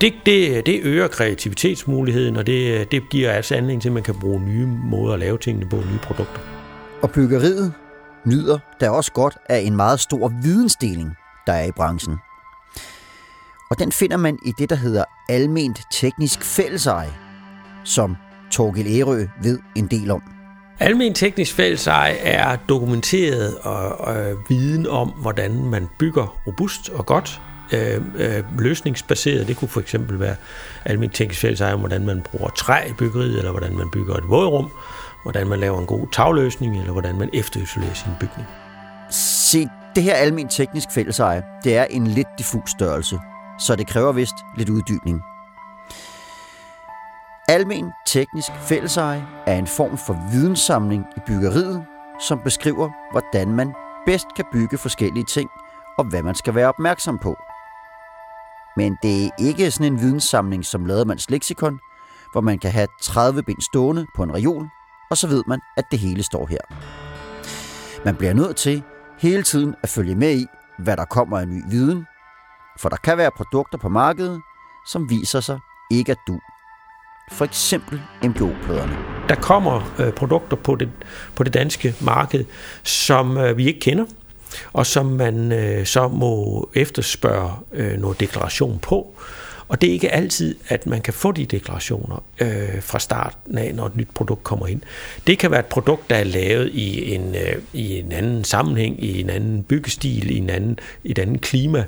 Det, 0.00 0.14
det, 0.26 0.66
det 0.66 0.80
øger 0.82 1.08
kreativitetsmuligheden, 1.08 2.36
og 2.36 2.46
det, 2.46 2.92
det 2.92 3.10
giver 3.10 3.32
altså 3.32 3.54
anledning 3.54 3.82
til, 3.82 3.88
at 3.88 3.92
man 3.92 4.02
kan 4.02 4.14
bruge 4.14 4.40
nye 4.40 4.66
måder 4.66 5.14
at 5.14 5.20
lave 5.20 5.38
tingene 5.38 5.68
på, 5.68 5.76
nye 5.76 5.98
produkter. 6.02 6.40
Og 7.02 7.10
byggeriet 7.10 7.72
nyder 8.24 8.58
da 8.80 8.90
også 8.90 9.12
godt 9.12 9.36
af 9.48 9.58
en 9.58 9.76
meget 9.76 10.00
stor 10.00 10.32
vidensdeling 10.42 11.16
der 11.46 11.52
er 11.52 11.64
i 11.64 11.72
branchen. 11.72 12.18
Og 13.70 13.78
den 13.78 13.92
finder 13.92 14.16
man 14.16 14.38
i 14.44 14.52
det, 14.58 14.70
der 14.70 14.76
hedder 14.76 15.04
alment 15.28 15.80
teknisk 15.92 16.42
fælleseje, 16.42 17.12
som 17.84 18.16
Torgild 18.50 18.86
Ærø 18.86 19.26
ved 19.42 19.58
en 19.76 19.86
del 19.86 20.10
om. 20.10 20.22
Almen 20.80 21.14
teknisk 21.14 21.54
fælleseje 21.54 22.14
er 22.14 22.56
dokumenteret 22.56 23.58
og, 23.58 24.00
og 24.00 24.36
viden 24.48 24.86
om, 24.86 25.08
hvordan 25.08 25.64
man 25.64 25.88
bygger 25.98 26.38
robust 26.46 26.88
og 26.88 27.06
godt. 27.06 27.40
Øh, 27.72 28.02
øh, 28.16 28.58
løsningsbaseret, 28.58 29.48
det 29.48 29.56
kunne 29.56 29.68
for 29.68 29.80
eksempel 29.80 30.20
være 30.20 30.36
almen 30.84 31.10
teknisk 31.10 31.40
fælleseje 31.40 31.74
om, 31.74 31.78
hvordan 31.78 32.06
man 32.06 32.20
bruger 32.20 32.48
træ 32.48 32.88
i 32.88 32.92
byggeriet, 32.92 33.38
eller 33.38 33.50
hvordan 33.50 33.76
man 33.76 33.90
bygger 33.90 34.14
et 34.14 34.28
vådrum, 34.28 34.70
hvordan 35.28 35.48
man 35.48 35.58
laver 35.58 35.78
en 35.78 35.86
god 35.86 36.06
tagløsning, 36.12 36.78
eller 36.78 36.92
hvordan 36.92 37.18
man 37.18 37.30
efterisolerer 37.32 37.94
sin 37.94 38.12
bygning. 38.20 38.48
Se, 39.10 39.68
det 39.94 40.02
her 40.02 40.14
almen 40.14 40.48
teknisk 40.48 40.90
fælleseje, 40.90 41.42
det 41.64 41.76
er 41.76 41.84
en 41.84 42.06
lidt 42.06 42.28
diffus 42.38 42.70
størrelse, 42.70 43.20
så 43.58 43.76
det 43.76 43.86
kræver 43.86 44.12
vist 44.12 44.34
lidt 44.56 44.68
uddybning. 44.68 45.22
Almen 47.48 47.90
teknisk 48.06 48.48
fælleseje 48.60 49.26
er 49.46 49.56
en 49.56 49.66
form 49.66 49.98
for 49.98 50.30
videnssamling 50.32 51.04
i 51.16 51.20
byggeriet, 51.26 51.84
som 52.20 52.40
beskriver, 52.44 52.90
hvordan 53.12 53.48
man 53.48 53.74
bedst 54.06 54.26
kan 54.36 54.44
bygge 54.52 54.78
forskellige 54.78 55.24
ting, 55.24 55.50
og 55.98 56.04
hvad 56.04 56.22
man 56.22 56.34
skal 56.34 56.54
være 56.54 56.68
opmærksom 56.68 57.18
på. 57.18 57.36
Men 58.76 58.96
det 59.02 59.24
er 59.24 59.30
ikke 59.38 59.70
sådan 59.70 59.92
en 59.92 60.00
videnssamling 60.00 60.64
som 60.64 60.86
Lademands 60.86 61.30
Lexikon, 61.30 61.80
hvor 62.32 62.40
man 62.40 62.58
kan 62.58 62.70
have 62.70 62.88
30 63.02 63.42
bind 63.42 63.60
stående 63.60 64.06
på 64.16 64.22
en 64.22 64.34
reol, 64.34 64.68
og 65.10 65.16
så 65.16 65.28
ved 65.28 65.42
man, 65.46 65.60
at 65.76 65.84
det 65.90 65.98
hele 65.98 66.22
står 66.22 66.46
her. 66.46 66.58
Man 68.04 68.16
bliver 68.16 68.34
nødt 68.34 68.56
til 68.56 68.82
hele 69.18 69.42
tiden 69.42 69.74
at 69.82 69.88
følge 69.88 70.14
med 70.14 70.36
i, 70.36 70.46
hvad 70.78 70.96
der 70.96 71.04
kommer 71.04 71.38
af 71.38 71.48
ny 71.48 71.62
viden, 71.70 72.06
for 72.78 72.88
der 72.88 72.96
kan 72.96 73.18
være 73.18 73.30
produkter 73.36 73.78
på 73.78 73.88
markedet, 73.88 74.40
som 74.86 75.10
viser 75.10 75.40
sig 75.40 75.58
ikke 75.90 76.12
at 76.12 76.18
du. 76.26 76.38
For 77.32 77.44
eksempel 77.44 78.02
MGO-pladerne. 78.22 78.96
Der 79.28 79.34
kommer 79.34 79.94
øh, 79.98 80.12
produkter 80.12 80.56
på 80.56 80.74
det, 80.74 80.90
på 81.34 81.44
det 81.44 81.54
danske 81.54 81.94
marked, 82.00 82.44
som 82.82 83.38
øh, 83.38 83.56
vi 83.56 83.66
ikke 83.66 83.80
kender, 83.80 84.04
og 84.72 84.86
som 84.86 85.06
man 85.06 85.52
øh, 85.52 85.86
så 85.86 86.08
må 86.08 86.70
efterspørge 86.74 87.52
øh, 87.72 87.98
noget 87.98 88.20
deklaration 88.20 88.78
på. 88.78 89.14
Og 89.68 89.80
det 89.80 89.88
er 89.88 89.92
ikke 89.92 90.10
altid, 90.10 90.54
at 90.68 90.86
man 90.86 91.00
kan 91.00 91.14
få 91.14 91.32
de 91.32 91.46
deklarationer 91.46 92.24
øh, 92.40 92.82
fra 92.82 92.98
starten 92.98 93.58
af, 93.58 93.74
når 93.74 93.86
et 93.86 93.96
nyt 93.96 94.08
produkt 94.14 94.44
kommer 94.44 94.66
ind. 94.66 94.82
Det 95.26 95.38
kan 95.38 95.50
være 95.50 95.60
et 95.60 95.66
produkt, 95.66 96.10
der 96.10 96.16
er 96.16 96.24
lavet 96.24 96.70
i 96.72 97.14
en, 97.14 97.34
øh, 97.34 97.62
i 97.72 97.98
en 97.98 98.12
anden 98.12 98.44
sammenhæng, 98.44 99.04
i 99.04 99.20
en 99.20 99.30
anden 99.30 99.62
byggestil, 99.62 100.30
i 100.30 100.36
en 100.36 100.50
anden, 100.50 100.78
i 101.04 101.10
et 101.10 101.18
andet 101.18 101.40
klima, 101.40 101.84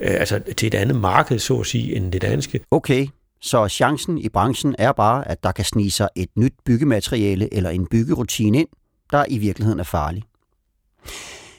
øh, 0.00 0.14
altså 0.20 0.40
til 0.56 0.66
et 0.66 0.74
andet 0.74 0.96
marked, 0.96 1.38
så 1.38 1.60
at 1.60 1.66
sige, 1.66 1.96
end 1.96 2.12
det 2.12 2.22
danske. 2.22 2.60
Okay, 2.70 3.06
så 3.40 3.68
chancen 3.68 4.18
i 4.18 4.28
branchen 4.28 4.74
er 4.78 4.92
bare, 4.92 5.28
at 5.28 5.44
der 5.44 5.52
kan 5.52 5.64
snige 5.64 5.90
sig 5.90 6.08
et 6.16 6.28
nyt 6.36 6.54
byggemateriale 6.64 7.54
eller 7.54 7.70
en 7.70 7.86
byggerutine 7.86 8.58
ind, 8.58 8.68
der 9.10 9.24
i 9.28 9.38
virkeligheden 9.38 9.80
er 9.80 9.84
farlig. 9.84 10.22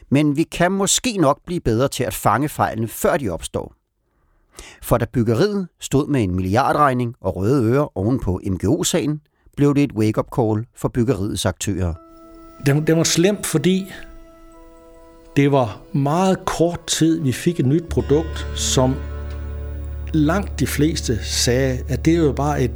Men 0.09 0.37
vi 0.37 0.43
kan 0.43 0.71
måske 0.71 1.17
nok 1.17 1.39
blive 1.45 1.61
bedre 1.61 1.87
til 1.87 2.03
at 2.03 2.13
fange 2.13 2.49
fejlene, 2.49 2.87
før 2.87 3.17
de 3.17 3.29
opstår. 3.29 3.80
For 4.81 4.97
da 4.97 5.05
byggeriet 5.13 5.67
stod 5.79 6.07
med 6.07 6.23
en 6.23 6.35
milliardregning 6.35 7.15
og 7.21 7.35
røde 7.35 7.65
ører 7.65 7.97
oven 7.97 8.19
på 8.19 8.39
MGO-sagen, 8.47 9.21
blev 9.57 9.75
det 9.75 9.83
et 9.83 9.93
wake-up 9.93 10.27
call 10.35 10.65
for 10.75 10.87
byggeriets 10.87 11.45
aktører. 11.45 11.93
Det, 12.65 12.87
det 12.87 12.97
var 12.97 13.03
slemt, 13.03 13.45
fordi 13.45 13.91
det 15.35 15.51
var 15.51 15.81
meget 15.93 16.45
kort 16.45 16.87
tid, 16.87 17.21
vi 17.21 17.31
fik 17.31 17.59
et 17.59 17.65
nyt 17.65 17.89
produkt, 17.89 18.47
som 18.55 18.95
langt 20.13 20.59
de 20.59 20.67
fleste 20.67 21.25
sagde, 21.25 21.79
at 21.87 22.05
det 22.05 22.13
er 22.13 22.17
jo 22.17 22.31
bare 22.31 22.61
et 22.61 22.71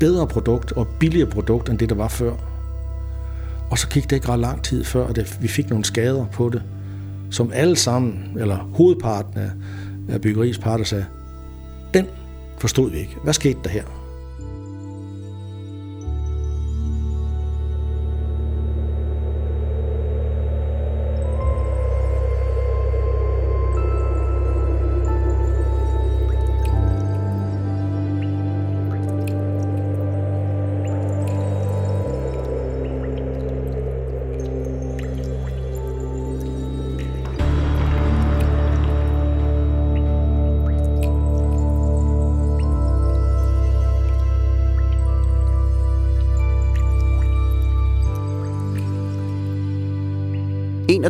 bedre 0.00 0.26
produkt 0.26 0.72
og 0.72 0.86
billigere 1.00 1.30
produkt, 1.30 1.68
end 1.68 1.78
det, 1.78 1.88
der 1.88 1.94
var 1.94 2.08
før. 2.08 2.32
Og 3.70 3.78
så 3.78 3.88
gik 3.88 4.10
det 4.10 4.16
ikke 4.16 4.28
ret 4.28 4.38
lang 4.38 4.62
tid 4.64 4.84
før, 4.84 5.06
at 5.06 5.38
vi 5.40 5.48
fik 5.48 5.70
nogle 5.70 5.84
skader 5.84 6.26
på 6.32 6.48
det, 6.48 6.62
som 7.30 7.50
alle 7.54 7.76
sammen, 7.76 8.36
eller 8.36 8.56
hovedparten 8.56 9.38
af, 9.38 9.50
af 10.08 10.20
byggeriets 10.20 10.58
parter 10.58 10.84
sagde, 10.84 11.06
den 11.94 12.06
forstod 12.58 12.90
vi 12.90 12.98
ikke. 12.98 13.16
Hvad 13.22 13.32
skete 13.32 13.58
der 13.64 13.70
her?– 13.70 13.84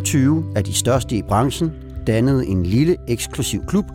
21 0.05 0.45
af 0.55 0.63
de 0.63 0.73
største 0.73 1.15
i 1.15 1.21
branchen 1.21 1.71
dannede 2.07 2.47
en 2.47 2.65
lille 2.65 2.95
eksklusiv 3.07 3.65
klub, 3.67 3.85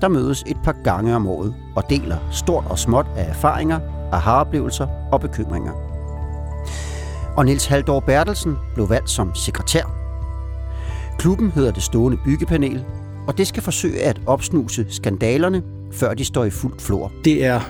der 0.00 0.08
mødes 0.08 0.44
et 0.46 0.56
par 0.64 0.76
gange 0.84 1.16
om 1.16 1.26
året 1.26 1.54
og 1.76 1.84
deler 1.90 2.16
stort 2.32 2.64
og 2.70 2.78
småt 2.78 3.06
af 3.16 3.28
erfaringer, 3.28 3.80
aha-oplevelser 4.12 4.86
og 5.12 5.20
bekymringer. 5.20 5.72
Og 7.36 7.44
Niels 7.44 7.66
Haldor 7.66 8.00
Bertelsen 8.00 8.56
blev 8.74 8.90
valgt 8.90 9.10
som 9.10 9.34
sekretær. 9.34 9.82
Klubben 11.18 11.50
hedder 11.50 11.70
det 11.70 11.82
stående 11.82 12.18
byggepanel, 12.24 12.84
og 13.26 13.38
det 13.38 13.46
skal 13.46 13.62
forsøge 13.62 14.02
at 14.02 14.20
opsnuse 14.26 14.86
skandalerne, 14.88 15.62
før 15.92 16.14
de 16.14 16.24
står 16.24 16.44
i 16.44 16.50
fuldt 16.50 16.82
flor. 16.82 17.12
Det 17.24 17.44
er 17.44 17.60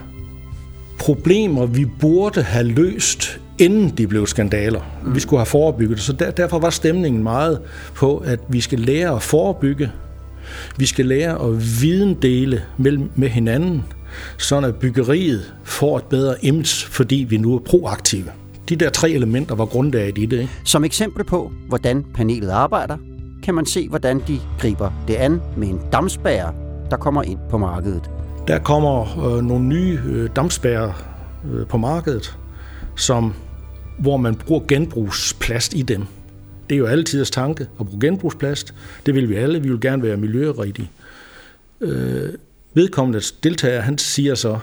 problemer, 0.99 1.67
vi 1.67 1.85
burde 1.85 2.43
have 2.43 2.67
løst, 2.67 3.41
inden 3.59 3.91
de 3.91 4.07
blev 4.07 4.27
skandaler. 4.27 4.81
Mm. 5.05 5.15
Vi 5.15 5.21
skulle 5.21 5.41
have 5.41 5.47
forebygget 5.47 5.97
det. 5.97 6.05
Så 6.05 6.13
der, 6.13 6.31
derfor 6.31 6.59
var 6.59 6.71
stemningen 6.71 7.23
meget 7.23 7.61
på, 7.95 8.17
at 8.17 8.41
vi 8.49 8.61
skal 8.61 8.79
lære 8.79 9.17
at 9.17 9.23
forebygge. 9.23 9.93
Vi 10.77 10.87
skal 10.87 11.07
lære 11.07 11.49
at 11.49 11.83
videndele 11.83 12.63
mellem, 12.77 13.11
med 13.15 13.29
hinanden, 13.29 13.85
sådan 14.39 14.69
at 14.69 14.77
byggeriet 14.77 15.55
får 15.65 15.97
et 15.97 16.05
bedre 16.05 16.45
image, 16.45 16.87
fordi 16.87 17.27
vi 17.29 17.37
nu 17.37 17.55
er 17.55 17.59
proaktive. 17.59 18.27
De 18.69 18.77
der 18.77 18.91
tre 18.91 19.11
elementer 19.11 19.55
var 19.55 19.67
grundlaget 19.67 20.19
i 20.19 20.27
det. 20.27 20.39
Ikke? 20.39 20.53
Som 20.65 20.85
eksempel 20.85 21.25
på, 21.25 21.53
hvordan 21.69 22.05
panelet 22.15 22.51
arbejder, 22.51 22.97
kan 23.43 23.55
man 23.55 23.67
se, 23.67 23.89
hvordan 23.89 24.23
de 24.29 24.39
griber 24.61 24.91
det 25.09 25.15
an 25.15 25.41
med 25.57 25.69
en 25.69 25.81
dammspærre, 25.93 26.53
der 26.91 26.97
kommer 26.97 27.23
ind 27.23 27.39
på 27.51 27.59
markedet. 27.59 28.11
Der 28.49 28.59
kommer 28.59 29.27
øh, 29.27 29.45
nogle 29.45 29.65
nye 29.65 30.01
øh, 30.07 30.31
dampspærrer 30.37 30.93
øh, 31.53 31.67
på 31.67 31.77
markedet, 31.77 32.39
som, 32.97 33.35
hvor 33.99 34.17
man 34.17 34.35
bruger 34.35 34.63
genbrugsplast 34.69 35.75
i 35.75 35.83
dem. 35.83 36.05
Det 36.71 36.75
er 36.75 36.79
jo 36.79 36.87
altid 36.87 37.25
tanke 37.25 37.67
at 37.81 37.87
bruge 37.87 38.01
genbrugsplast. 38.01 38.75
Det 39.07 39.15
vil 39.15 39.29
vi 39.29 39.35
alle. 39.35 39.63
Vi 39.63 39.69
vil 39.69 39.81
gerne 39.81 40.03
være 40.03 40.17
miljørigtige. 40.17 40.91
Øh, 41.81 42.33
vedkommende 42.75 43.21
deltager, 43.43 43.81
han 43.81 43.99
siger 43.99 44.35
så, 44.35 44.59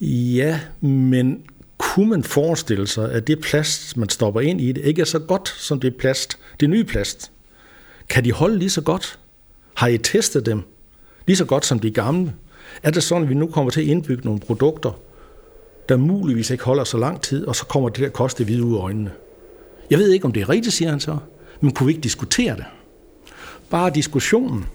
ja, 0.00 0.60
men 0.80 1.42
kunne 1.78 2.10
man 2.10 2.22
forestille 2.22 2.86
sig, 2.86 3.12
at 3.12 3.26
det 3.26 3.40
plast, 3.40 3.96
man 3.96 4.08
stopper 4.08 4.40
ind 4.40 4.60
i 4.60 4.72
det, 4.72 4.84
ikke 4.84 5.00
er 5.00 5.06
så 5.06 5.18
godt 5.18 5.48
som 5.48 5.80
det 5.80 5.96
plast, 5.96 6.38
det 6.60 6.70
nye 6.70 6.84
plast? 6.84 7.30
Kan 8.08 8.24
de 8.24 8.32
holde 8.32 8.58
lige 8.58 8.70
så 8.70 8.80
godt? 8.80 9.18
Har 9.74 9.88
I 9.88 9.98
testet 9.98 10.46
dem 10.46 10.62
lige 11.26 11.36
så 11.36 11.44
godt 11.44 11.66
som 11.66 11.78
de 11.78 11.90
gamle? 11.90 12.32
Er 12.82 12.90
det 12.90 13.02
sådan, 13.02 13.22
at 13.22 13.28
vi 13.28 13.34
nu 13.34 13.46
kommer 13.46 13.70
til 13.70 13.80
at 13.80 13.86
indbygge 13.86 14.24
nogle 14.24 14.40
produkter, 14.40 14.98
der 15.88 15.96
muligvis 15.96 16.50
ikke 16.50 16.64
holder 16.64 16.84
så 16.84 16.98
lang 16.98 17.20
tid, 17.20 17.46
og 17.46 17.56
så 17.56 17.66
kommer 17.66 17.88
det 17.88 18.04
der 18.04 18.08
koste 18.08 18.44
hvide 18.44 18.64
ud 18.64 18.76
af 18.76 18.80
øjnene? 18.80 19.10
Jeg 19.90 19.98
ved 19.98 20.10
ikke, 20.10 20.24
om 20.24 20.32
det 20.32 20.40
er 20.40 20.48
rigtigt, 20.48 20.74
siger 20.74 20.90
han 20.90 21.00
så, 21.00 21.16
men 21.60 21.72
kunne 21.72 21.86
vi 21.86 21.92
ikke 21.92 22.02
diskutere 22.02 22.56
det? 22.56 22.64
Bare 23.70 23.90
diskussionen, 23.90 24.66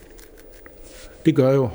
det 1.25 1.35
gør 1.35 1.53
jo, 1.53 1.69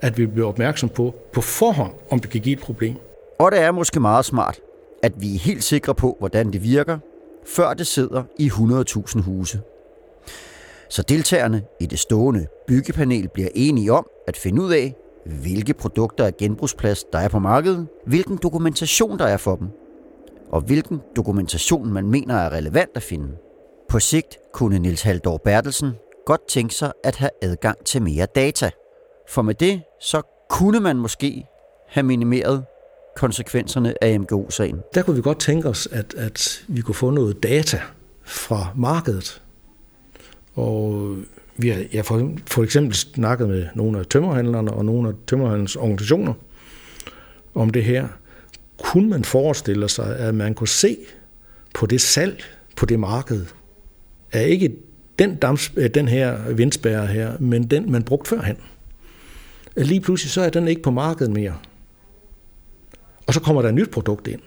at 0.00 0.18
vi 0.18 0.26
bliver 0.26 0.48
opmærksom 0.48 0.88
på 0.88 1.14
på 1.32 1.40
forhånd, 1.40 1.92
om 2.10 2.18
det 2.18 2.30
kan 2.30 2.40
give 2.40 2.56
et 2.56 2.62
problem. 2.62 2.94
Og 3.38 3.52
det 3.52 3.60
er 3.60 3.70
måske 3.70 4.00
meget 4.00 4.24
smart, 4.24 4.60
at 5.02 5.12
vi 5.16 5.34
er 5.34 5.38
helt 5.38 5.64
sikre 5.64 5.94
på, 5.94 6.16
hvordan 6.18 6.52
det 6.52 6.62
virker, 6.62 6.98
før 7.46 7.74
det 7.74 7.86
sidder 7.86 8.22
i 8.38 8.48
100.000 8.48 9.22
huse. 9.22 9.60
Så 10.88 11.02
deltagerne 11.02 11.62
i 11.80 11.86
det 11.86 11.98
stående 11.98 12.46
byggepanel 12.66 13.28
bliver 13.28 13.48
enige 13.54 13.92
om 13.92 14.06
at 14.26 14.36
finde 14.36 14.62
ud 14.62 14.72
af, 14.72 14.94
hvilke 15.24 15.74
produkter 15.74 16.24
af 16.26 16.36
genbrugsplast 16.36 17.12
der 17.12 17.18
er 17.18 17.28
på 17.28 17.38
markedet, 17.38 17.88
hvilken 18.06 18.36
dokumentation 18.42 19.18
der 19.18 19.26
er 19.26 19.36
for 19.36 19.56
dem, 19.56 19.68
og 20.48 20.60
hvilken 20.60 21.00
dokumentation 21.16 21.92
man 21.92 22.06
mener 22.06 22.34
er 22.34 22.52
relevant 22.52 22.90
at 22.94 23.02
finde. 23.02 23.28
På 23.88 24.00
sigt 24.00 24.38
kunne 24.52 24.78
Nils 24.78 25.02
Haldor 25.02 25.36
Bertelsen 25.36 25.90
godt 26.26 26.48
tænke 26.48 26.74
sig 26.74 26.92
at 27.04 27.16
have 27.16 27.30
adgang 27.42 27.84
til 27.84 28.02
mere 28.02 28.26
data. 28.34 28.70
For 29.28 29.42
med 29.42 29.54
det, 29.54 29.82
så 30.00 30.22
kunne 30.50 30.80
man 30.80 30.96
måske 30.96 31.46
have 31.88 32.04
minimeret 32.04 32.64
konsekvenserne 33.16 34.04
af 34.04 34.20
MGO-sagen. 34.20 34.80
Der 34.94 35.02
kunne 35.02 35.16
vi 35.16 35.22
godt 35.22 35.40
tænke 35.40 35.68
os, 35.68 35.88
at, 35.92 36.14
at 36.14 36.64
vi 36.68 36.80
kunne 36.80 36.94
få 36.94 37.10
noget 37.10 37.42
data 37.42 37.80
fra 38.24 38.66
markedet. 38.76 39.42
Og 40.54 41.16
vi 41.56 41.68
har 41.68 41.84
jeg 41.92 42.04
for, 42.04 42.32
for 42.46 42.62
eksempel 42.62 42.94
snakket 42.94 43.48
med 43.48 43.66
nogle 43.74 43.98
af 43.98 44.06
tømmerhandlerne 44.06 44.72
og 44.72 44.84
nogle 44.84 45.08
af 45.08 45.14
tømmerhandlernes 45.26 45.76
organisationer 45.76 46.34
om 47.54 47.70
det 47.70 47.84
her. 47.84 48.08
Kunne 48.78 49.10
man 49.10 49.24
forestille 49.24 49.88
sig, 49.88 50.16
at 50.16 50.34
man 50.34 50.54
kunne 50.54 50.68
se 50.68 50.96
på 51.74 51.86
det 51.86 52.00
salg 52.00 52.44
på 52.76 52.86
det 52.86 53.00
marked, 53.00 53.46
er 54.32 54.40
ikke 54.40 54.76
den, 55.18 55.36
damps, 55.36 55.72
øh, 55.76 55.90
den 55.90 56.08
her 56.08 56.52
vindspærre 56.52 57.06
her, 57.06 57.38
men 57.38 57.66
den, 57.66 57.92
man 57.92 58.02
brugte 58.02 58.28
førhen. 58.28 58.56
Lige 59.76 60.00
pludselig 60.00 60.30
så 60.30 60.40
er 60.40 60.50
den 60.50 60.68
ikke 60.68 60.82
på 60.82 60.90
markedet 60.90 61.32
mere. 61.32 61.54
Og 63.26 63.34
så 63.34 63.40
kommer 63.40 63.62
der 63.62 63.68
et 63.68 63.74
nyt 63.74 63.90
produkt 63.90 64.28
ind. 64.28 64.40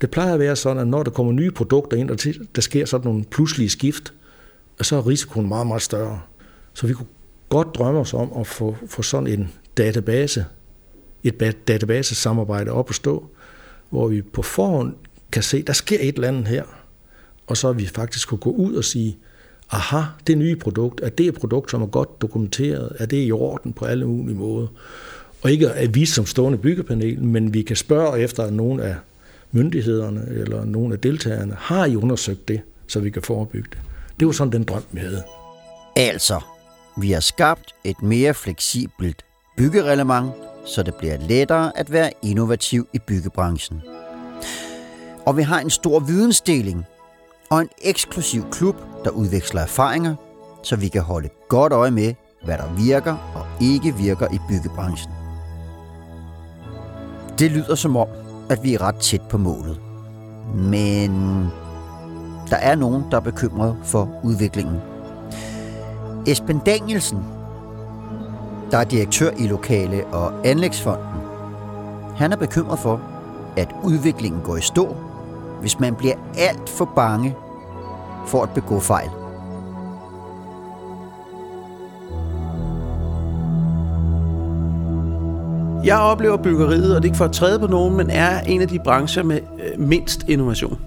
Det 0.00 0.10
plejer 0.10 0.34
at 0.34 0.40
være 0.40 0.56
sådan, 0.56 0.78
at 0.78 0.88
når 0.88 1.02
der 1.02 1.10
kommer 1.10 1.32
nye 1.32 1.50
produkter 1.50 1.96
ind, 1.96 2.10
og 2.10 2.18
der 2.56 2.60
sker 2.60 2.86
sådan 2.86 3.04
nogle 3.04 3.24
pludselige 3.24 3.68
skift, 3.68 4.12
så 4.84 4.96
er 4.96 5.06
risikoen 5.06 5.48
meget, 5.48 5.66
meget 5.66 5.82
større. 5.82 6.20
Så 6.74 6.86
vi 6.86 6.92
kunne 6.92 7.06
godt 7.48 7.74
drømme 7.74 8.00
os 8.00 8.14
om 8.14 8.32
at 8.40 8.46
få, 8.46 8.76
få 8.86 9.02
sådan 9.02 9.26
en 9.26 9.52
database, 9.76 10.44
et 11.24 11.40
database-samarbejde 11.68 12.70
op 12.70 12.90
at 12.90 12.94
stå, 12.94 13.26
hvor 13.90 14.08
vi 14.08 14.22
på 14.22 14.42
forhånd 14.42 14.94
kan 15.32 15.42
se, 15.42 15.62
der 15.62 15.72
sker 15.72 15.98
et 16.00 16.14
eller 16.14 16.28
andet 16.28 16.48
her, 16.48 16.64
og 17.46 17.56
så 17.56 17.72
vi 17.72 17.86
faktisk 17.86 18.28
kunne 18.28 18.38
gå 18.38 18.50
ud 18.50 18.74
og 18.74 18.84
sige, 18.84 19.18
aha, 19.70 20.02
det 20.26 20.38
nye 20.38 20.56
produkt, 20.56 21.00
er 21.00 21.08
det 21.08 21.26
et 21.26 21.34
produkt, 21.34 21.70
som 21.70 21.82
er 21.82 21.86
godt 21.86 22.20
dokumenteret, 22.20 22.92
er 22.98 23.06
det 23.06 23.26
i 23.26 23.32
orden 23.32 23.72
på 23.72 23.84
alle 23.84 24.06
mulige 24.06 24.36
måder. 24.36 24.66
Og 25.42 25.50
ikke 25.50 25.70
at 25.70 25.94
vise 25.94 26.14
som 26.14 26.26
stående 26.26 26.58
byggepanel, 26.58 27.22
men 27.22 27.54
vi 27.54 27.62
kan 27.62 27.76
spørge 27.76 28.20
efter 28.20 28.50
nogle 28.50 28.82
af 28.82 28.94
myndighederne 29.52 30.26
eller 30.30 30.64
nogle 30.64 30.94
af 30.94 31.00
deltagerne, 31.00 31.54
har 31.58 31.86
I 31.86 31.96
undersøgt 31.96 32.48
det, 32.48 32.60
så 32.86 33.00
vi 33.00 33.10
kan 33.10 33.22
forebygge 33.22 33.68
det. 33.70 33.78
Det 34.20 34.26
var 34.26 34.32
sådan 34.32 34.52
den 34.52 34.64
drøm, 34.64 34.82
vi 34.92 35.00
havde. 35.00 35.24
Altså, 35.96 36.40
vi 36.96 37.12
har 37.12 37.20
skabt 37.20 37.74
et 37.84 38.02
mere 38.02 38.34
fleksibelt 38.34 39.22
byggereglement, 39.56 40.32
så 40.66 40.82
det 40.82 40.94
bliver 40.94 41.16
lettere 41.16 41.78
at 41.78 41.92
være 41.92 42.10
innovativ 42.22 42.88
i 42.92 42.98
byggebranchen. 42.98 43.82
Og 45.26 45.36
vi 45.36 45.42
har 45.42 45.60
en 45.60 45.70
stor 45.70 46.00
vidensdeling 46.00 46.84
og 47.50 47.60
en 47.60 47.68
eksklusiv 47.82 48.50
klub, 48.50 48.76
der 49.04 49.10
udveksler 49.10 49.62
erfaringer, 49.62 50.14
så 50.62 50.76
vi 50.76 50.88
kan 50.88 51.02
holde 51.02 51.28
godt 51.48 51.72
øje 51.72 51.90
med, 51.90 52.14
hvad 52.44 52.58
der 52.58 52.74
virker 52.74 53.16
og 53.34 53.46
ikke 53.60 53.94
virker 53.94 54.34
i 54.34 54.38
byggebranchen. 54.48 55.12
Det 57.38 57.50
lyder 57.50 57.74
som 57.74 57.96
om, 57.96 58.08
at 58.50 58.62
vi 58.62 58.74
er 58.74 58.80
ret 58.82 58.96
tæt 58.96 59.22
på 59.22 59.38
målet. 59.38 59.80
Men 60.54 61.12
der 62.50 62.56
er 62.56 62.74
nogen, 62.74 63.04
der 63.10 63.16
er 63.16 63.20
bekymret 63.20 63.76
for 63.82 64.08
udviklingen. 64.22 64.76
Esben 66.26 66.58
Danielsen, 66.58 67.24
der 68.70 68.78
er 68.78 68.84
direktør 68.84 69.30
i 69.38 69.46
Lokale 69.46 70.06
og 70.06 70.46
Anlægsfonden, 70.46 71.06
han 72.16 72.32
er 72.32 72.36
bekymret 72.36 72.78
for, 72.78 73.00
at 73.56 73.68
udviklingen 73.84 74.40
går 74.42 74.56
i 74.56 74.60
stå, 74.60 74.96
hvis 75.60 75.80
man 75.80 75.94
bliver 75.94 76.14
alt 76.38 76.68
for 76.68 76.84
bange 76.96 77.34
for 78.26 78.42
at 78.42 78.50
begå 78.50 78.80
fejl. 78.80 79.10
Jeg 85.84 85.98
oplever 85.98 86.36
byggeriet, 86.36 86.96
og 86.96 87.02
det 87.02 87.08
er 87.08 87.10
ikke 87.10 87.16
for 87.16 87.24
at 87.24 87.32
træde 87.32 87.58
på 87.58 87.66
nogen, 87.66 87.96
men 87.96 88.10
er 88.10 88.40
en 88.40 88.62
af 88.62 88.68
de 88.68 88.78
brancher 88.78 89.22
med 89.22 89.40
øh, 89.40 89.80
mindst 89.80 90.24
innovation. 90.28 90.78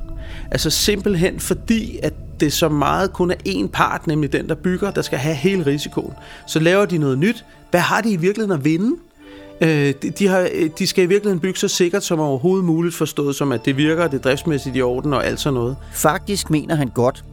Altså 0.51 0.69
simpelthen 0.69 1.39
fordi, 1.39 1.99
at 2.03 2.13
det 2.39 2.53
så 2.53 2.69
meget 2.69 3.13
kun 3.13 3.31
er 3.31 3.35
én 3.47 3.67
part, 3.67 4.07
nemlig 4.07 4.33
den, 4.33 4.49
der 4.49 4.55
bygger, 4.55 4.91
der 4.91 5.01
skal 5.01 5.19
have 5.19 5.35
hele 5.35 5.65
risikoen. 5.65 6.13
Så 6.47 6.59
laver 6.59 6.85
de 6.85 6.97
noget 6.97 7.17
nyt. 7.17 7.45
Hvad 7.71 7.79
har 7.79 8.01
de 8.01 8.11
i 8.11 8.15
virkeligheden 8.15 8.59
at 8.59 8.65
vinde? 8.65 8.95
Øh, 9.61 9.93
de, 10.01 10.09
de, 10.09 10.27
har, 10.27 10.49
øh, 10.53 10.69
de 10.79 10.87
skal 10.87 11.03
i 11.03 11.07
virkeligheden 11.07 11.39
bygge 11.39 11.59
så 11.59 11.67
sikkert 11.67 12.03
som 12.03 12.19
overhovedet 12.19 12.65
muligt, 12.65 12.95
forstået 12.95 13.35
som, 13.35 13.51
at 13.51 13.65
det 13.65 13.77
virker, 13.77 14.07
det 14.07 14.17
er 14.17 14.21
driftsmæssigt 14.21 14.75
i 14.75 14.81
orden 14.81 15.13
og 15.13 15.25
alt 15.25 15.39
sådan 15.39 15.53
noget. 15.53 15.75
Faktisk 15.93 16.49
mener 16.49 16.75
han 16.75 16.89
godt, 16.89 17.23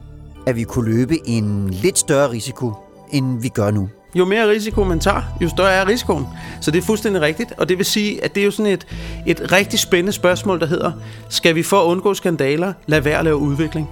at 0.46 0.56
vi 0.56 0.62
kunne 0.62 0.90
løbe 0.90 1.28
en 1.28 1.70
lidt 1.70 1.98
større 1.98 2.30
risiko, 2.30 2.72
end 3.12 3.42
vi 3.42 3.48
gør 3.48 3.70
nu. 3.70 3.88
Jo 4.18 4.24
mere 4.24 4.50
risiko 4.50 4.84
man 4.84 5.00
tager, 5.00 5.22
jo 5.40 5.48
større 5.48 5.72
er 5.72 5.88
risikoen. 5.88 6.26
Så 6.60 6.70
det 6.70 6.78
er 6.78 6.82
fuldstændig 6.82 7.22
rigtigt, 7.22 7.52
og 7.58 7.68
det 7.68 7.78
vil 7.78 7.86
sige, 7.86 8.24
at 8.24 8.34
det 8.34 8.40
er 8.40 8.44
jo 8.44 8.50
sådan 8.50 8.72
et, 8.72 8.86
et 9.26 9.52
rigtig 9.52 9.78
spændende 9.78 10.12
spørgsmål, 10.12 10.60
der 10.60 10.66
hedder, 10.66 10.92
skal 11.28 11.54
vi 11.54 11.62
for 11.62 11.80
at 11.80 11.84
undgå 11.84 12.14
skandaler, 12.14 12.72
lade 12.86 13.04
være 13.04 13.18
at 13.18 13.24
lave 13.24 13.36
udvikling? 13.36 13.88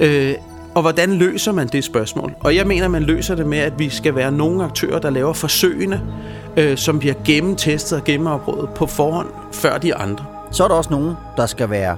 Øh, 0.00 0.34
og 0.74 0.82
hvordan 0.82 1.12
løser 1.12 1.52
man 1.52 1.68
det 1.68 1.84
spørgsmål? 1.84 2.32
Og 2.40 2.56
jeg 2.56 2.66
mener, 2.66 2.88
man 2.88 3.02
løser 3.02 3.34
det 3.34 3.46
med, 3.46 3.58
at 3.58 3.78
vi 3.78 3.88
skal 3.88 4.14
være 4.14 4.32
nogle 4.32 4.64
aktører, 4.64 4.98
der 4.98 5.10
laver 5.10 5.32
forsøgene, 5.32 6.02
øh, 6.56 6.76
som 6.76 6.98
bliver 6.98 7.14
gennemtestet 7.24 7.98
og 7.98 8.04
gennemafprøvet 8.04 8.68
på 8.76 8.86
forhånd, 8.86 9.28
før 9.52 9.78
de 9.78 9.94
andre. 9.94 10.24
Så 10.50 10.64
er 10.64 10.68
der 10.68 10.74
også 10.74 10.90
nogen, 10.90 11.14
der 11.36 11.46
skal 11.46 11.70
være 11.70 11.96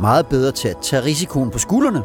meget 0.00 0.26
bedre 0.26 0.52
til 0.52 0.68
at 0.68 0.76
tage 0.82 1.04
risikoen 1.04 1.50
på 1.50 1.58
skuldrene, 1.58 2.02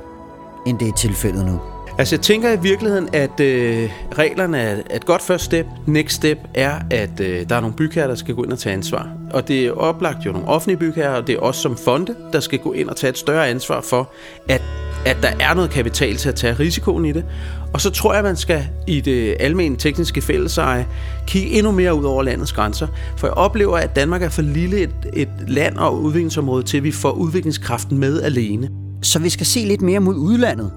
end 0.67 0.79
det 0.79 0.87
er 0.87 0.93
tilfældet 0.93 1.45
nu. 1.45 1.59
Altså 1.99 2.15
jeg 2.15 2.21
tænker 2.21 2.51
i 2.51 2.59
virkeligheden, 2.61 3.09
at 3.13 3.39
øh, 3.39 3.89
reglerne 4.17 4.57
er 4.57 4.77
et 4.95 5.05
godt 5.05 5.21
første 5.21 5.45
step. 5.45 5.65
Next 5.85 6.15
step 6.15 6.37
er, 6.53 6.79
at 6.91 7.19
øh, 7.19 7.49
der 7.49 7.55
er 7.55 7.59
nogle 7.59 7.75
bygherrer, 7.75 8.07
der 8.07 8.15
skal 8.15 8.35
gå 8.35 8.43
ind 8.43 8.51
og 8.51 8.59
tage 8.59 8.73
ansvar. 8.73 9.09
Og 9.31 9.47
det 9.47 9.65
er 9.65 9.71
oplagt 9.71 10.25
jo 10.25 10.31
nogle 10.31 10.47
offentlige 10.47 10.77
bygherrer, 10.77 11.15
og 11.15 11.27
det 11.27 11.35
er 11.35 11.39
også 11.39 11.61
som 11.61 11.77
fonde, 11.77 12.15
der 12.33 12.39
skal 12.39 12.59
gå 12.59 12.73
ind 12.73 12.89
og 12.89 12.95
tage 12.95 13.09
et 13.09 13.17
større 13.17 13.49
ansvar 13.49 13.81
for, 13.81 14.11
at, 14.49 14.61
at 15.05 15.17
der 15.21 15.31
er 15.39 15.53
noget 15.53 15.69
kapital 15.69 16.15
til 16.15 16.29
at 16.29 16.35
tage 16.35 16.53
risikoen 16.53 17.05
i 17.05 17.11
det. 17.11 17.25
Og 17.73 17.81
så 17.81 17.89
tror 17.89 18.13
jeg, 18.13 18.23
man 18.23 18.35
skal 18.35 18.67
i 18.87 19.01
det 19.01 19.37
almene 19.39 19.75
tekniske 19.75 20.21
fælleseje 20.21 20.87
kigge 21.27 21.49
endnu 21.49 21.71
mere 21.71 21.95
ud 21.95 22.03
over 22.03 22.23
landets 22.23 22.53
grænser. 22.53 22.87
For 23.17 23.27
jeg 23.27 23.33
oplever, 23.33 23.77
at 23.77 23.95
Danmark 23.95 24.23
er 24.23 24.29
for 24.29 24.41
lille 24.41 24.79
et, 24.79 24.95
et 25.13 25.29
land 25.47 25.77
og 25.77 26.01
udviklingsområde 26.01 26.63
til, 26.63 26.77
at 26.77 26.83
vi 26.83 26.91
får 26.91 27.11
udviklingskraften 27.11 27.97
med 27.97 28.21
alene. 28.21 28.69
Så 29.01 29.19
vi 29.19 29.29
skal 29.29 29.45
se 29.45 29.59
lidt 29.59 29.81
mere 29.81 29.99
mod 29.99 30.15
udlandet. 30.15 30.71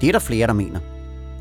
Det 0.00 0.08
er 0.08 0.12
der 0.12 0.18
flere, 0.18 0.46
der 0.46 0.52
mener. 0.52 0.78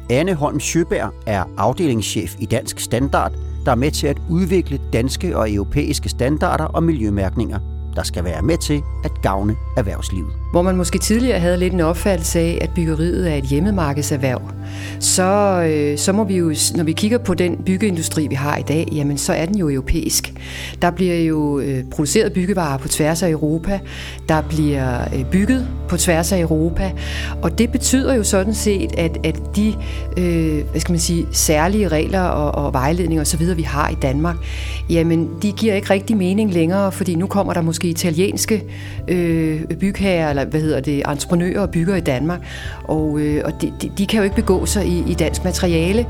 Anne 0.10 0.34
Holm 0.34 0.60
Sjøberg 0.60 1.14
er 1.26 1.44
afdelingschef 1.58 2.36
i 2.40 2.46
Dansk 2.46 2.80
Standard, 2.80 3.32
der 3.66 3.72
er 3.72 3.76
med 3.76 3.92
til 3.92 4.08
at 4.08 4.18
udvikle 4.30 4.80
danske 4.94 5.38
og 5.38 5.54
europæiske 5.54 6.10
standarder 6.10 6.66
og 6.66 6.84
miljømærkninger, 6.84 7.60
der 7.96 8.04
skal 8.04 8.24
være 8.24 8.42
med 8.42 8.58
til 8.58 8.82
at 9.04 9.22
gavne 9.22 9.56
erhvervslivet. 9.78 10.32
Hvor 10.52 10.62
man 10.62 10.76
måske 10.76 11.00
tidligere 11.00 11.40
havde 11.40 11.58
lidt 11.58 11.74
en 11.74 11.82
opfattelse 11.82 12.40
af, 12.40 12.58
at 12.62 12.70
byggeriet 12.76 13.32
er 13.32 13.36
et 13.36 13.44
hjemmemarkedserhverv, 13.44 14.42
så, 15.00 15.62
øh, 15.70 15.98
så 15.98 16.12
må 16.12 16.24
vi 16.24 16.38
jo, 16.38 16.56
når 16.76 16.84
vi 16.84 16.92
kigger 16.92 17.18
på 17.18 17.34
den 17.34 17.58
byggeindustri, 17.66 18.28
vi 18.28 18.36
har 18.36 18.58
i 18.58 18.62
dag, 18.62 18.88
jamen 18.92 19.18
så 19.18 19.34
er 19.34 19.46
den 19.46 19.58
jo 19.58 19.70
europæisk. 19.70 20.34
Der 20.82 20.92
bliver 20.92 21.20
jo 21.20 21.60
øh, 21.60 21.84
produceret 21.92 22.34
byggevarer 22.34 22.78
på 22.78 22.88
tværs 22.88 23.24
af 23.24 23.30
Europa, 23.30 23.80
der 24.30 24.42
bliver 24.42 25.02
øh, 25.16 25.26
bygget 25.26 25.68
på 25.90 25.98
tværs 25.98 26.32
af 26.32 26.40
Europa, 26.40 26.92
og 27.42 27.58
det 27.58 27.72
betyder 27.72 28.14
jo 28.14 28.24
sådan 28.24 28.54
set, 28.54 28.92
at, 28.98 29.18
at 29.26 29.56
de 29.56 29.74
øh, 30.18 30.64
hvad 30.72 30.82
skal 30.82 30.92
man 30.92 31.00
sige, 31.00 31.28
særlige 31.32 31.88
regler 31.88 32.22
og, 32.22 32.66
og 32.66 32.74
vejledninger 32.74 33.22
osv., 33.22 33.58
vi 33.58 33.62
har 33.62 33.90
i 33.90 33.96
Danmark, 34.02 34.36
jamen 34.90 35.30
de 35.42 35.52
giver 35.52 35.74
ikke 35.74 35.90
rigtig 35.90 36.18
mening 36.18 36.54
længere, 36.54 36.92
fordi 36.92 37.16
nu 37.16 37.28
kommer 37.28 37.54
der 37.54 37.62
måske 37.62 37.88
italienske 37.88 38.64
øh, 39.08 39.62
bygherrer, 39.80 40.34
eller 40.40 40.52
hvad 40.52 40.62
hedder 40.62 40.80
det, 40.80 41.04
entreprenører 41.08 41.62
og 41.62 41.70
bygger 41.70 41.96
i 41.96 42.00
Danmark, 42.00 42.42
og, 42.84 43.20
øh, 43.20 43.42
og 43.46 43.62
de, 43.62 43.74
de, 43.82 43.92
de 43.98 44.06
kan 44.06 44.18
jo 44.18 44.24
ikke 44.24 44.36
begå 44.36 44.66
sig 44.66 44.86
i, 44.86 45.12
i 45.12 45.14
dansk 45.14 45.44
materiale, 45.44 46.06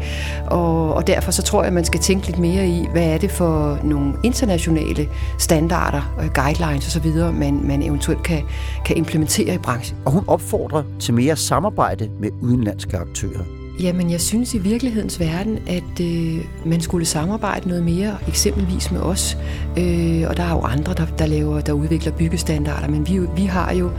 og, 0.48 0.94
og 0.94 1.08
derfor 1.08 1.32
så 1.32 1.42
tror 1.42 1.62
jeg, 1.62 1.68
at 1.68 1.74
man 1.74 1.86
skal 1.86 2.00
tænke 2.00 2.28
lidt 2.28 2.40
mere 2.40 2.68
i, 2.68 2.88
hvad 2.92 3.04
er 3.04 3.18
det 3.18 3.32
for 3.32 3.80
nogle 3.84 4.13
internationale 4.24 5.08
standarder, 5.40 6.18
øh, 6.24 6.30
guidelines 6.34 6.96
osv., 6.96 7.12
man, 7.34 7.60
man 7.63 7.84
eventuelt 7.84 8.24
kan, 8.24 8.44
kan 8.86 8.98
implementere 8.98 9.56
i 9.56 9.58
branchen. 9.58 9.98
Og 10.06 10.12
hun 10.12 10.24
opfordrer 10.28 10.84
til 11.00 11.13
mere 11.13 11.36
samarbejde 11.36 12.10
med 12.20 12.30
udenlandske 12.42 12.98
aktører. 12.98 13.66
Jamen, 13.80 14.12
jeg 14.12 14.22
synes 14.22 14.54
i 14.54 14.58
virkelighedens 14.58 15.20
verden, 15.20 15.60
at 15.68 16.02
øh, 16.02 16.46
man 16.66 16.82
skulle 16.82 17.06
samarbejde 17.06 17.68
noget 17.68 17.84
mere, 17.84 18.18
eksempelvis 18.28 18.92
med 18.92 19.02
os. 19.02 19.38
Øh, 19.78 20.24
og 20.30 20.38
der 20.38 20.44
er 20.44 20.52
jo 20.52 20.62
andre, 20.62 20.94
der, 20.94 21.06
der, 21.06 21.26
laver, 21.26 21.62
der 21.62 21.74
udvikler 21.74 22.12
byggestandarder, 22.12 22.88
men 22.88 23.08
vi, 23.08 23.20
vi 23.36 23.46
har 23.46 23.74
jo, 23.74 23.92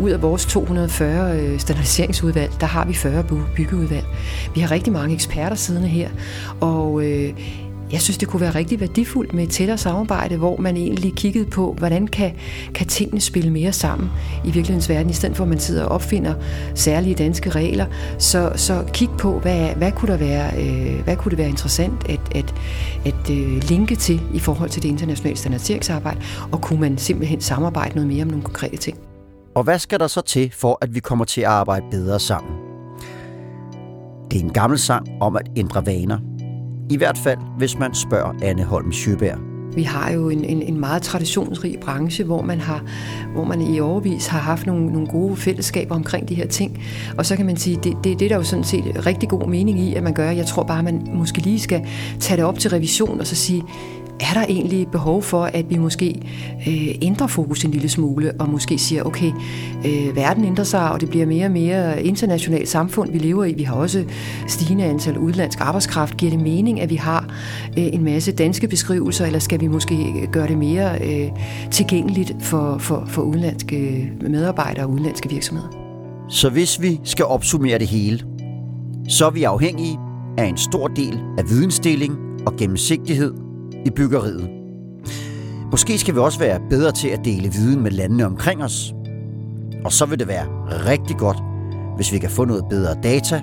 ud 0.00 0.10
af 0.10 0.22
vores 0.22 0.46
240 0.46 1.40
øh, 1.40 1.58
standardiseringsudvalg, 1.58 2.52
der 2.60 2.66
har 2.66 2.84
vi 2.84 2.94
40 2.94 3.24
byggeudvalg. 3.56 4.06
Vi 4.54 4.60
har 4.60 4.70
rigtig 4.70 4.92
mange 4.92 5.14
eksperter 5.14 5.56
siddende 5.56 5.88
her, 5.88 6.10
og 6.60 7.04
øh, 7.04 7.32
jeg 7.92 8.00
synes, 8.00 8.18
det 8.18 8.28
kunne 8.28 8.40
være 8.40 8.54
rigtig 8.54 8.80
værdifuldt 8.80 9.34
med 9.34 9.42
et 9.42 9.50
tættere 9.50 9.78
samarbejde, 9.78 10.36
hvor 10.36 10.56
man 10.56 10.76
egentlig 10.76 11.14
kiggede 11.14 11.50
på, 11.50 11.74
hvordan 11.78 12.06
kan, 12.06 12.32
kan 12.74 12.86
tingene 12.86 13.20
spille 13.20 13.50
mere 13.50 13.72
sammen 13.72 14.10
i 14.44 14.46
virkelighedens 14.46 14.88
verden, 14.88 15.10
i 15.10 15.12
stedet 15.12 15.36
for 15.36 15.44
at 15.44 15.48
man 15.48 15.58
sidder 15.58 15.84
og 15.84 15.88
opfinder 15.88 16.34
særlige 16.74 17.14
danske 17.14 17.50
regler. 17.50 17.86
Så, 18.18 18.52
så 18.54 18.84
kig 18.92 19.08
på, 19.18 19.38
hvad, 19.38 19.74
hvad, 19.74 19.92
kunne 19.92 20.12
der 20.12 20.18
være, 20.18 20.50
øh, 20.62 21.04
hvad 21.04 21.16
kunne 21.16 21.30
det 21.30 21.38
være 21.38 21.48
interessant 21.48 22.08
at, 22.08 22.20
at, 22.34 22.54
at 23.04 23.30
øh, 23.30 23.62
linke 23.62 23.96
til 23.96 24.20
i 24.34 24.38
forhold 24.38 24.70
til 24.70 24.82
det 24.82 24.88
internationale 24.88 25.38
standardiseringsarbejde, 25.38 26.20
og 26.52 26.60
kunne 26.60 26.80
man 26.80 26.98
simpelthen 26.98 27.40
samarbejde 27.40 27.94
noget 27.94 28.08
mere 28.08 28.22
om 28.22 28.28
nogle 28.28 28.44
konkrete 28.44 28.76
ting. 28.76 28.98
Og 29.54 29.64
hvad 29.64 29.78
skal 29.78 30.00
der 30.00 30.06
så 30.06 30.20
til, 30.20 30.50
for 30.52 30.78
at 30.80 30.94
vi 30.94 31.00
kommer 31.00 31.24
til 31.24 31.40
at 31.40 31.46
arbejde 31.46 31.86
bedre 31.90 32.20
sammen? 32.20 32.52
Det 34.30 34.40
er 34.40 34.44
en 34.44 34.52
gammel 34.52 34.78
sang 34.78 35.08
om 35.20 35.36
at 35.36 35.50
ændre 35.56 35.86
vaner. 35.86 36.35
I 36.90 36.96
hvert 36.96 37.18
fald, 37.18 37.38
hvis 37.58 37.78
man 37.78 37.94
spørger 37.94 38.32
Anne 38.42 38.64
Holm 38.64 38.92
Sjøberg. 38.92 39.38
Vi 39.74 39.82
har 39.82 40.10
jo 40.10 40.28
en, 40.28 40.44
en, 40.44 40.62
en 40.62 40.80
meget 40.80 41.02
traditionsrig 41.02 41.78
branche, 41.80 42.24
hvor 42.24 42.42
man, 42.42 42.60
har, 42.60 42.84
hvor 43.32 43.44
man 43.44 43.62
i 43.62 43.80
overvis 43.80 44.26
har 44.26 44.38
haft 44.38 44.66
nogle, 44.66 44.86
nogle 44.86 45.06
gode 45.06 45.36
fællesskaber 45.36 45.94
omkring 45.94 46.28
de 46.28 46.34
her 46.34 46.46
ting. 46.46 46.84
Og 47.18 47.26
så 47.26 47.36
kan 47.36 47.46
man 47.46 47.56
sige, 47.56 47.76
det, 47.76 47.96
det, 48.04 48.18
det 48.18 48.24
er 48.24 48.28
der 48.28 48.36
jo 48.36 48.42
sådan 48.42 48.64
set 48.64 49.06
rigtig 49.06 49.28
god 49.28 49.48
mening 49.48 49.80
i, 49.80 49.94
at 49.94 50.02
man 50.02 50.14
gør. 50.14 50.30
Jeg 50.30 50.46
tror 50.46 50.62
bare, 50.62 50.82
man 50.82 51.08
måske 51.14 51.38
lige 51.38 51.60
skal 51.60 51.86
tage 52.20 52.36
det 52.36 52.44
op 52.44 52.58
til 52.58 52.70
revision 52.70 53.20
og 53.20 53.26
så 53.26 53.36
sige, 53.36 53.62
er 54.20 54.34
der 54.34 54.44
egentlig 54.48 54.88
behov 54.88 55.22
for, 55.22 55.44
at 55.44 55.70
vi 55.70 55.76
måske 55.76 56.20
øh, 56.68 56.88
ændrer 57.02 57.26
fokus 57.26 57.64
en 57.64 57.70
lille 57.70 57.88
smule, 57.88 58.32
og 58.38 58.48
måske 58.48 58.78
siger, 58.78 59.02
okay, 59.02 59.32
øh, 59.86 60.16
verden 60.16 60.44
ændrer 60.44 60.64
sig, 60.64 60.92
og 60.92 61.00
det 61.00 61.08
bliver 61.08 61.26
mere 61.26 61.46
og 61.46 61.50
mere 61.52 62.02
internationalt 62.02 62.68
samfund, 62.68 63.12
vi 63.12 63.18
lever 63.18 63.44
i. 63.44 63.52
Vi 63.52 63.62
har 63.62 63.74
også 63.74 64.04
stigende 64.48 64.84
antal 64.84 65.18
udlandsk 65.18 65.60
arbejdskraft. 65.60 66.16
Giver 66.16 66.30
det 66.30 66.40
mening, 66.40 66.80
at 66.80 66.90
vi 66.90 66.96
har 66.96 67.34
øh, 67.78 67.84
en 67.86 68.04
masse 68.04 68.32
danske 68.32 68.68
beskrivelser, 68.68 69.26
eller 69.26 69.38
skal 69.38 69.60
vi 69.60 69.66
måske 69.66 70.28
gøre 70.32 70.48
det 70.48 70.58
mere 70.58 70.98
øh, 71.04 71.30
tilgængeligt 71.70 72.32
for, 72.40 72.78
for, 72.78 73.04
for 73.08 73.22
udenlandske 73.22 73.76
øh, 73.76 74.30
medarbejdere 74.30 74.84
og 74.84 74.90
udenlandske 74.90 75.28
virksomheder? 75.30 75.68
Så 76.28 76.50
hvis 76.50 76.82
vi 76.82 77.00
skal 77.04 77.24
opsummere 77.24 77.78
det 77.78 77.86
hele, 77.86 78.20
så 79.08 79.26
er 79.26 79.30
vi 79.30 79.42
afhængige 79.42 79.98
af 80.38 80.44
en 80.44 80.56
stor 80.56 80.88
del 80.88 81.20
af 81.38 81.44
vidensdeling 81.48 82.14
og 82.46 82.56
gennemsigtighed 82.56 83.45
i 83.86 83.90
byggeriet. 83.90 84.50
Måske 85.70 85.98
skal 85.98 86.14
vi 86.14 86.20
også 86.20 86.38
være 86.38 86.60
bedre 86.70 86.92
til 86.92 87.08
at 87.08 87.20
dele 87.24 87.52
viden 87.52 87.82
med 87.82 87.90
landene 87.90 88.26
omkring 88.26 88.64
os. 88.64 88.94
Og 89.84 89.92
så 89.92 90.06
vil 90.06 90.18
det 90.18 90.28
være 90.28 90.46
rigtig 90.70 91.16
godt, 91.16 91.36
hvis 91.96 92.12
vi 92.12 92.18
kan 92.18 92.30
få 92.30 92.44
noget 92.44 92.64
bedre 92.70 92.94
data, 93.02 93.42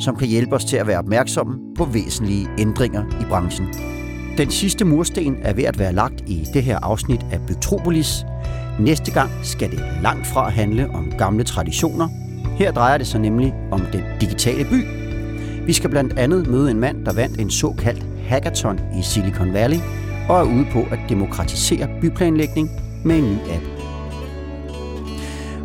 som 0.00 0.16
kan 0.16 0.28
hjælpe 0.28 0.54
os 0.54 0.64
til 0.64 0.76
at 0.76 0.86
være 0.86 0.98
opmærksomme 0.98 1.58
på 1.76 1.84
væsentlige 1.84 2.48
ændringer 2.58 3.04
i 3.20 3.24
branchen. 3.28 3.66
Den 4.38 4.50
sidste 4.50 4.84
mursten 4.84 5.36
er 5.42 5.52
ved 5.52 5.64
at 5.64 5.78
være 5.78 5.92
lagt 5.92 6.20
i 6.26 6.46
det 6.54 6.62
her 6.62 6.78
afsnit 6.82 7.26
af 7.32 7.40
Bygtropolis. 7.46 8.24
Næste 8.80 9.12
gang 9.12 9.30
skal 9.42 9.70
det 9.70 9.82
langt 10.02 10.26
fra 10.26 10.48
handle 10.48 10.90
om 10.90 11.12
gamle 11.18 11.44
traditioner. 11.44 12.08
Her 12.58 12.72
drejer 12.72 12.98
det 12.98 13.06
sig 13.06 13.20
nemlig 13.20 13.54
om 13.70 13.80
den 13.92 14.02
digitale 14.20 14.64
by. 14.64 14.84
Vi 15.66 15.72
skal 15.72 15.90
blandt 15.90 16.18
andet 16.18 16.46
møde 16.46 16.70
en 16.70 16.80
mand, 16.80 17.04
der 17.04 17.12
vandt 17.12 17.40
en 17.40 17.50
såkaldt 17.50 18.11
hackathon 18.28 18.80
i 18.98 19.02
Silicon 19.02 19.52
Valley 19.52 19.78
og 20.28 20.38
er 20.38 20.44
ude 20.44 20.66
på 20.72 20.78
at 20.90 20.98
demokratisere 21.08 21.88
byplanlægning 22.00 22.70
med 23.04 23.16
en 23.18 23.24
ny 23.24 23.38
app. 23.54 23.64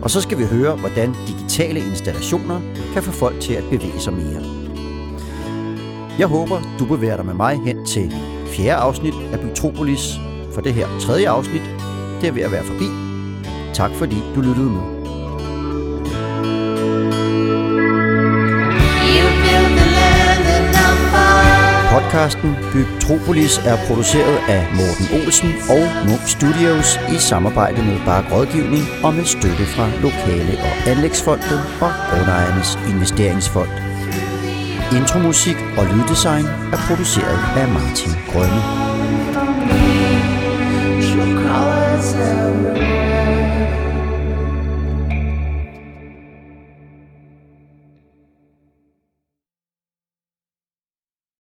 Og 0.01 0.09
så 0.11 0.21
skal 0.21 0.37
vi 0.37 0.43
høre, 0.43 0.75
hvordan 0.75 1.15
digitale 1.27 1.79
installationer 1.79 2.61
kan 2.93 3.03
få 3.03 3.11
folk 3.11 3.39
til 3.39 3.53
at 3.53 3.63
bevæge 3.63 3.99
sig 3.99 4.13
mere. 4.13 4.43
Jeg 6.19 6.27
håber, 6.27 6.61
du 6.79 6.85
bevæger 6.85 7.15
dig 7.15 7.25
med 7.25 7.33
mig 7.33 7.59
hen 7.65 7.85
til 7.85 8.13
fjerde 8.47 8.81
afsnit 8.81 9.13
af 9.33 9.39
Bytropolis, 9.39 10.19
for 10.53 10.61
det 10.61 10.73
her 10.73 10.87
tredje 10.99 11.29
afsnit, 11.29 11.61
det 12.21 12.27
er 12.27 12.31
ved 12.31 12.41
at 12.41 12.51
være 12.51 12.63
forbi. 12.63 12.85
Tak 13.73 13.91
fordi 13.91 14.15
du 14.35 14.41
lyttede 14.41 14.69
med. 14.69 14.96
Podcasten 22.07 22.55
Bygtropolis 22.73 23.57
er 23.57 23.77
produceret 23.87 24.37
af 24.49 24.67
Morten 24.79 25.07
Olsen 25.17 25.51
og 25.69 25.83
Munk 26.07 26.23
Studios 26.27 26.99
i 27.15 27.17
samarbejde 27.29 27.83
med 27.83 27.97
Bark 28.05 28.31
Rådgivning 28.31 28.83
og 29.03 29.13
med 29.13 29.25
støtte 29.25 29.65
fra 29.65 29.85
Lokale- 30.01 30.59
og 30.67 30.73
Anlægsfondet 30.91 31.59
og 31.81 31.91
Grundejernes 32.09 32.79
Investeringsfond. 32.93 33.69
Intromusik 34.99 35.57
og 35.77 35.85
lyddesign 35.85 36.45
er 36.73 36.79
produceret 36.87 37.39
af 37.61 37.67
Martin 37.67 38.13
Grønne. 38.31 38.86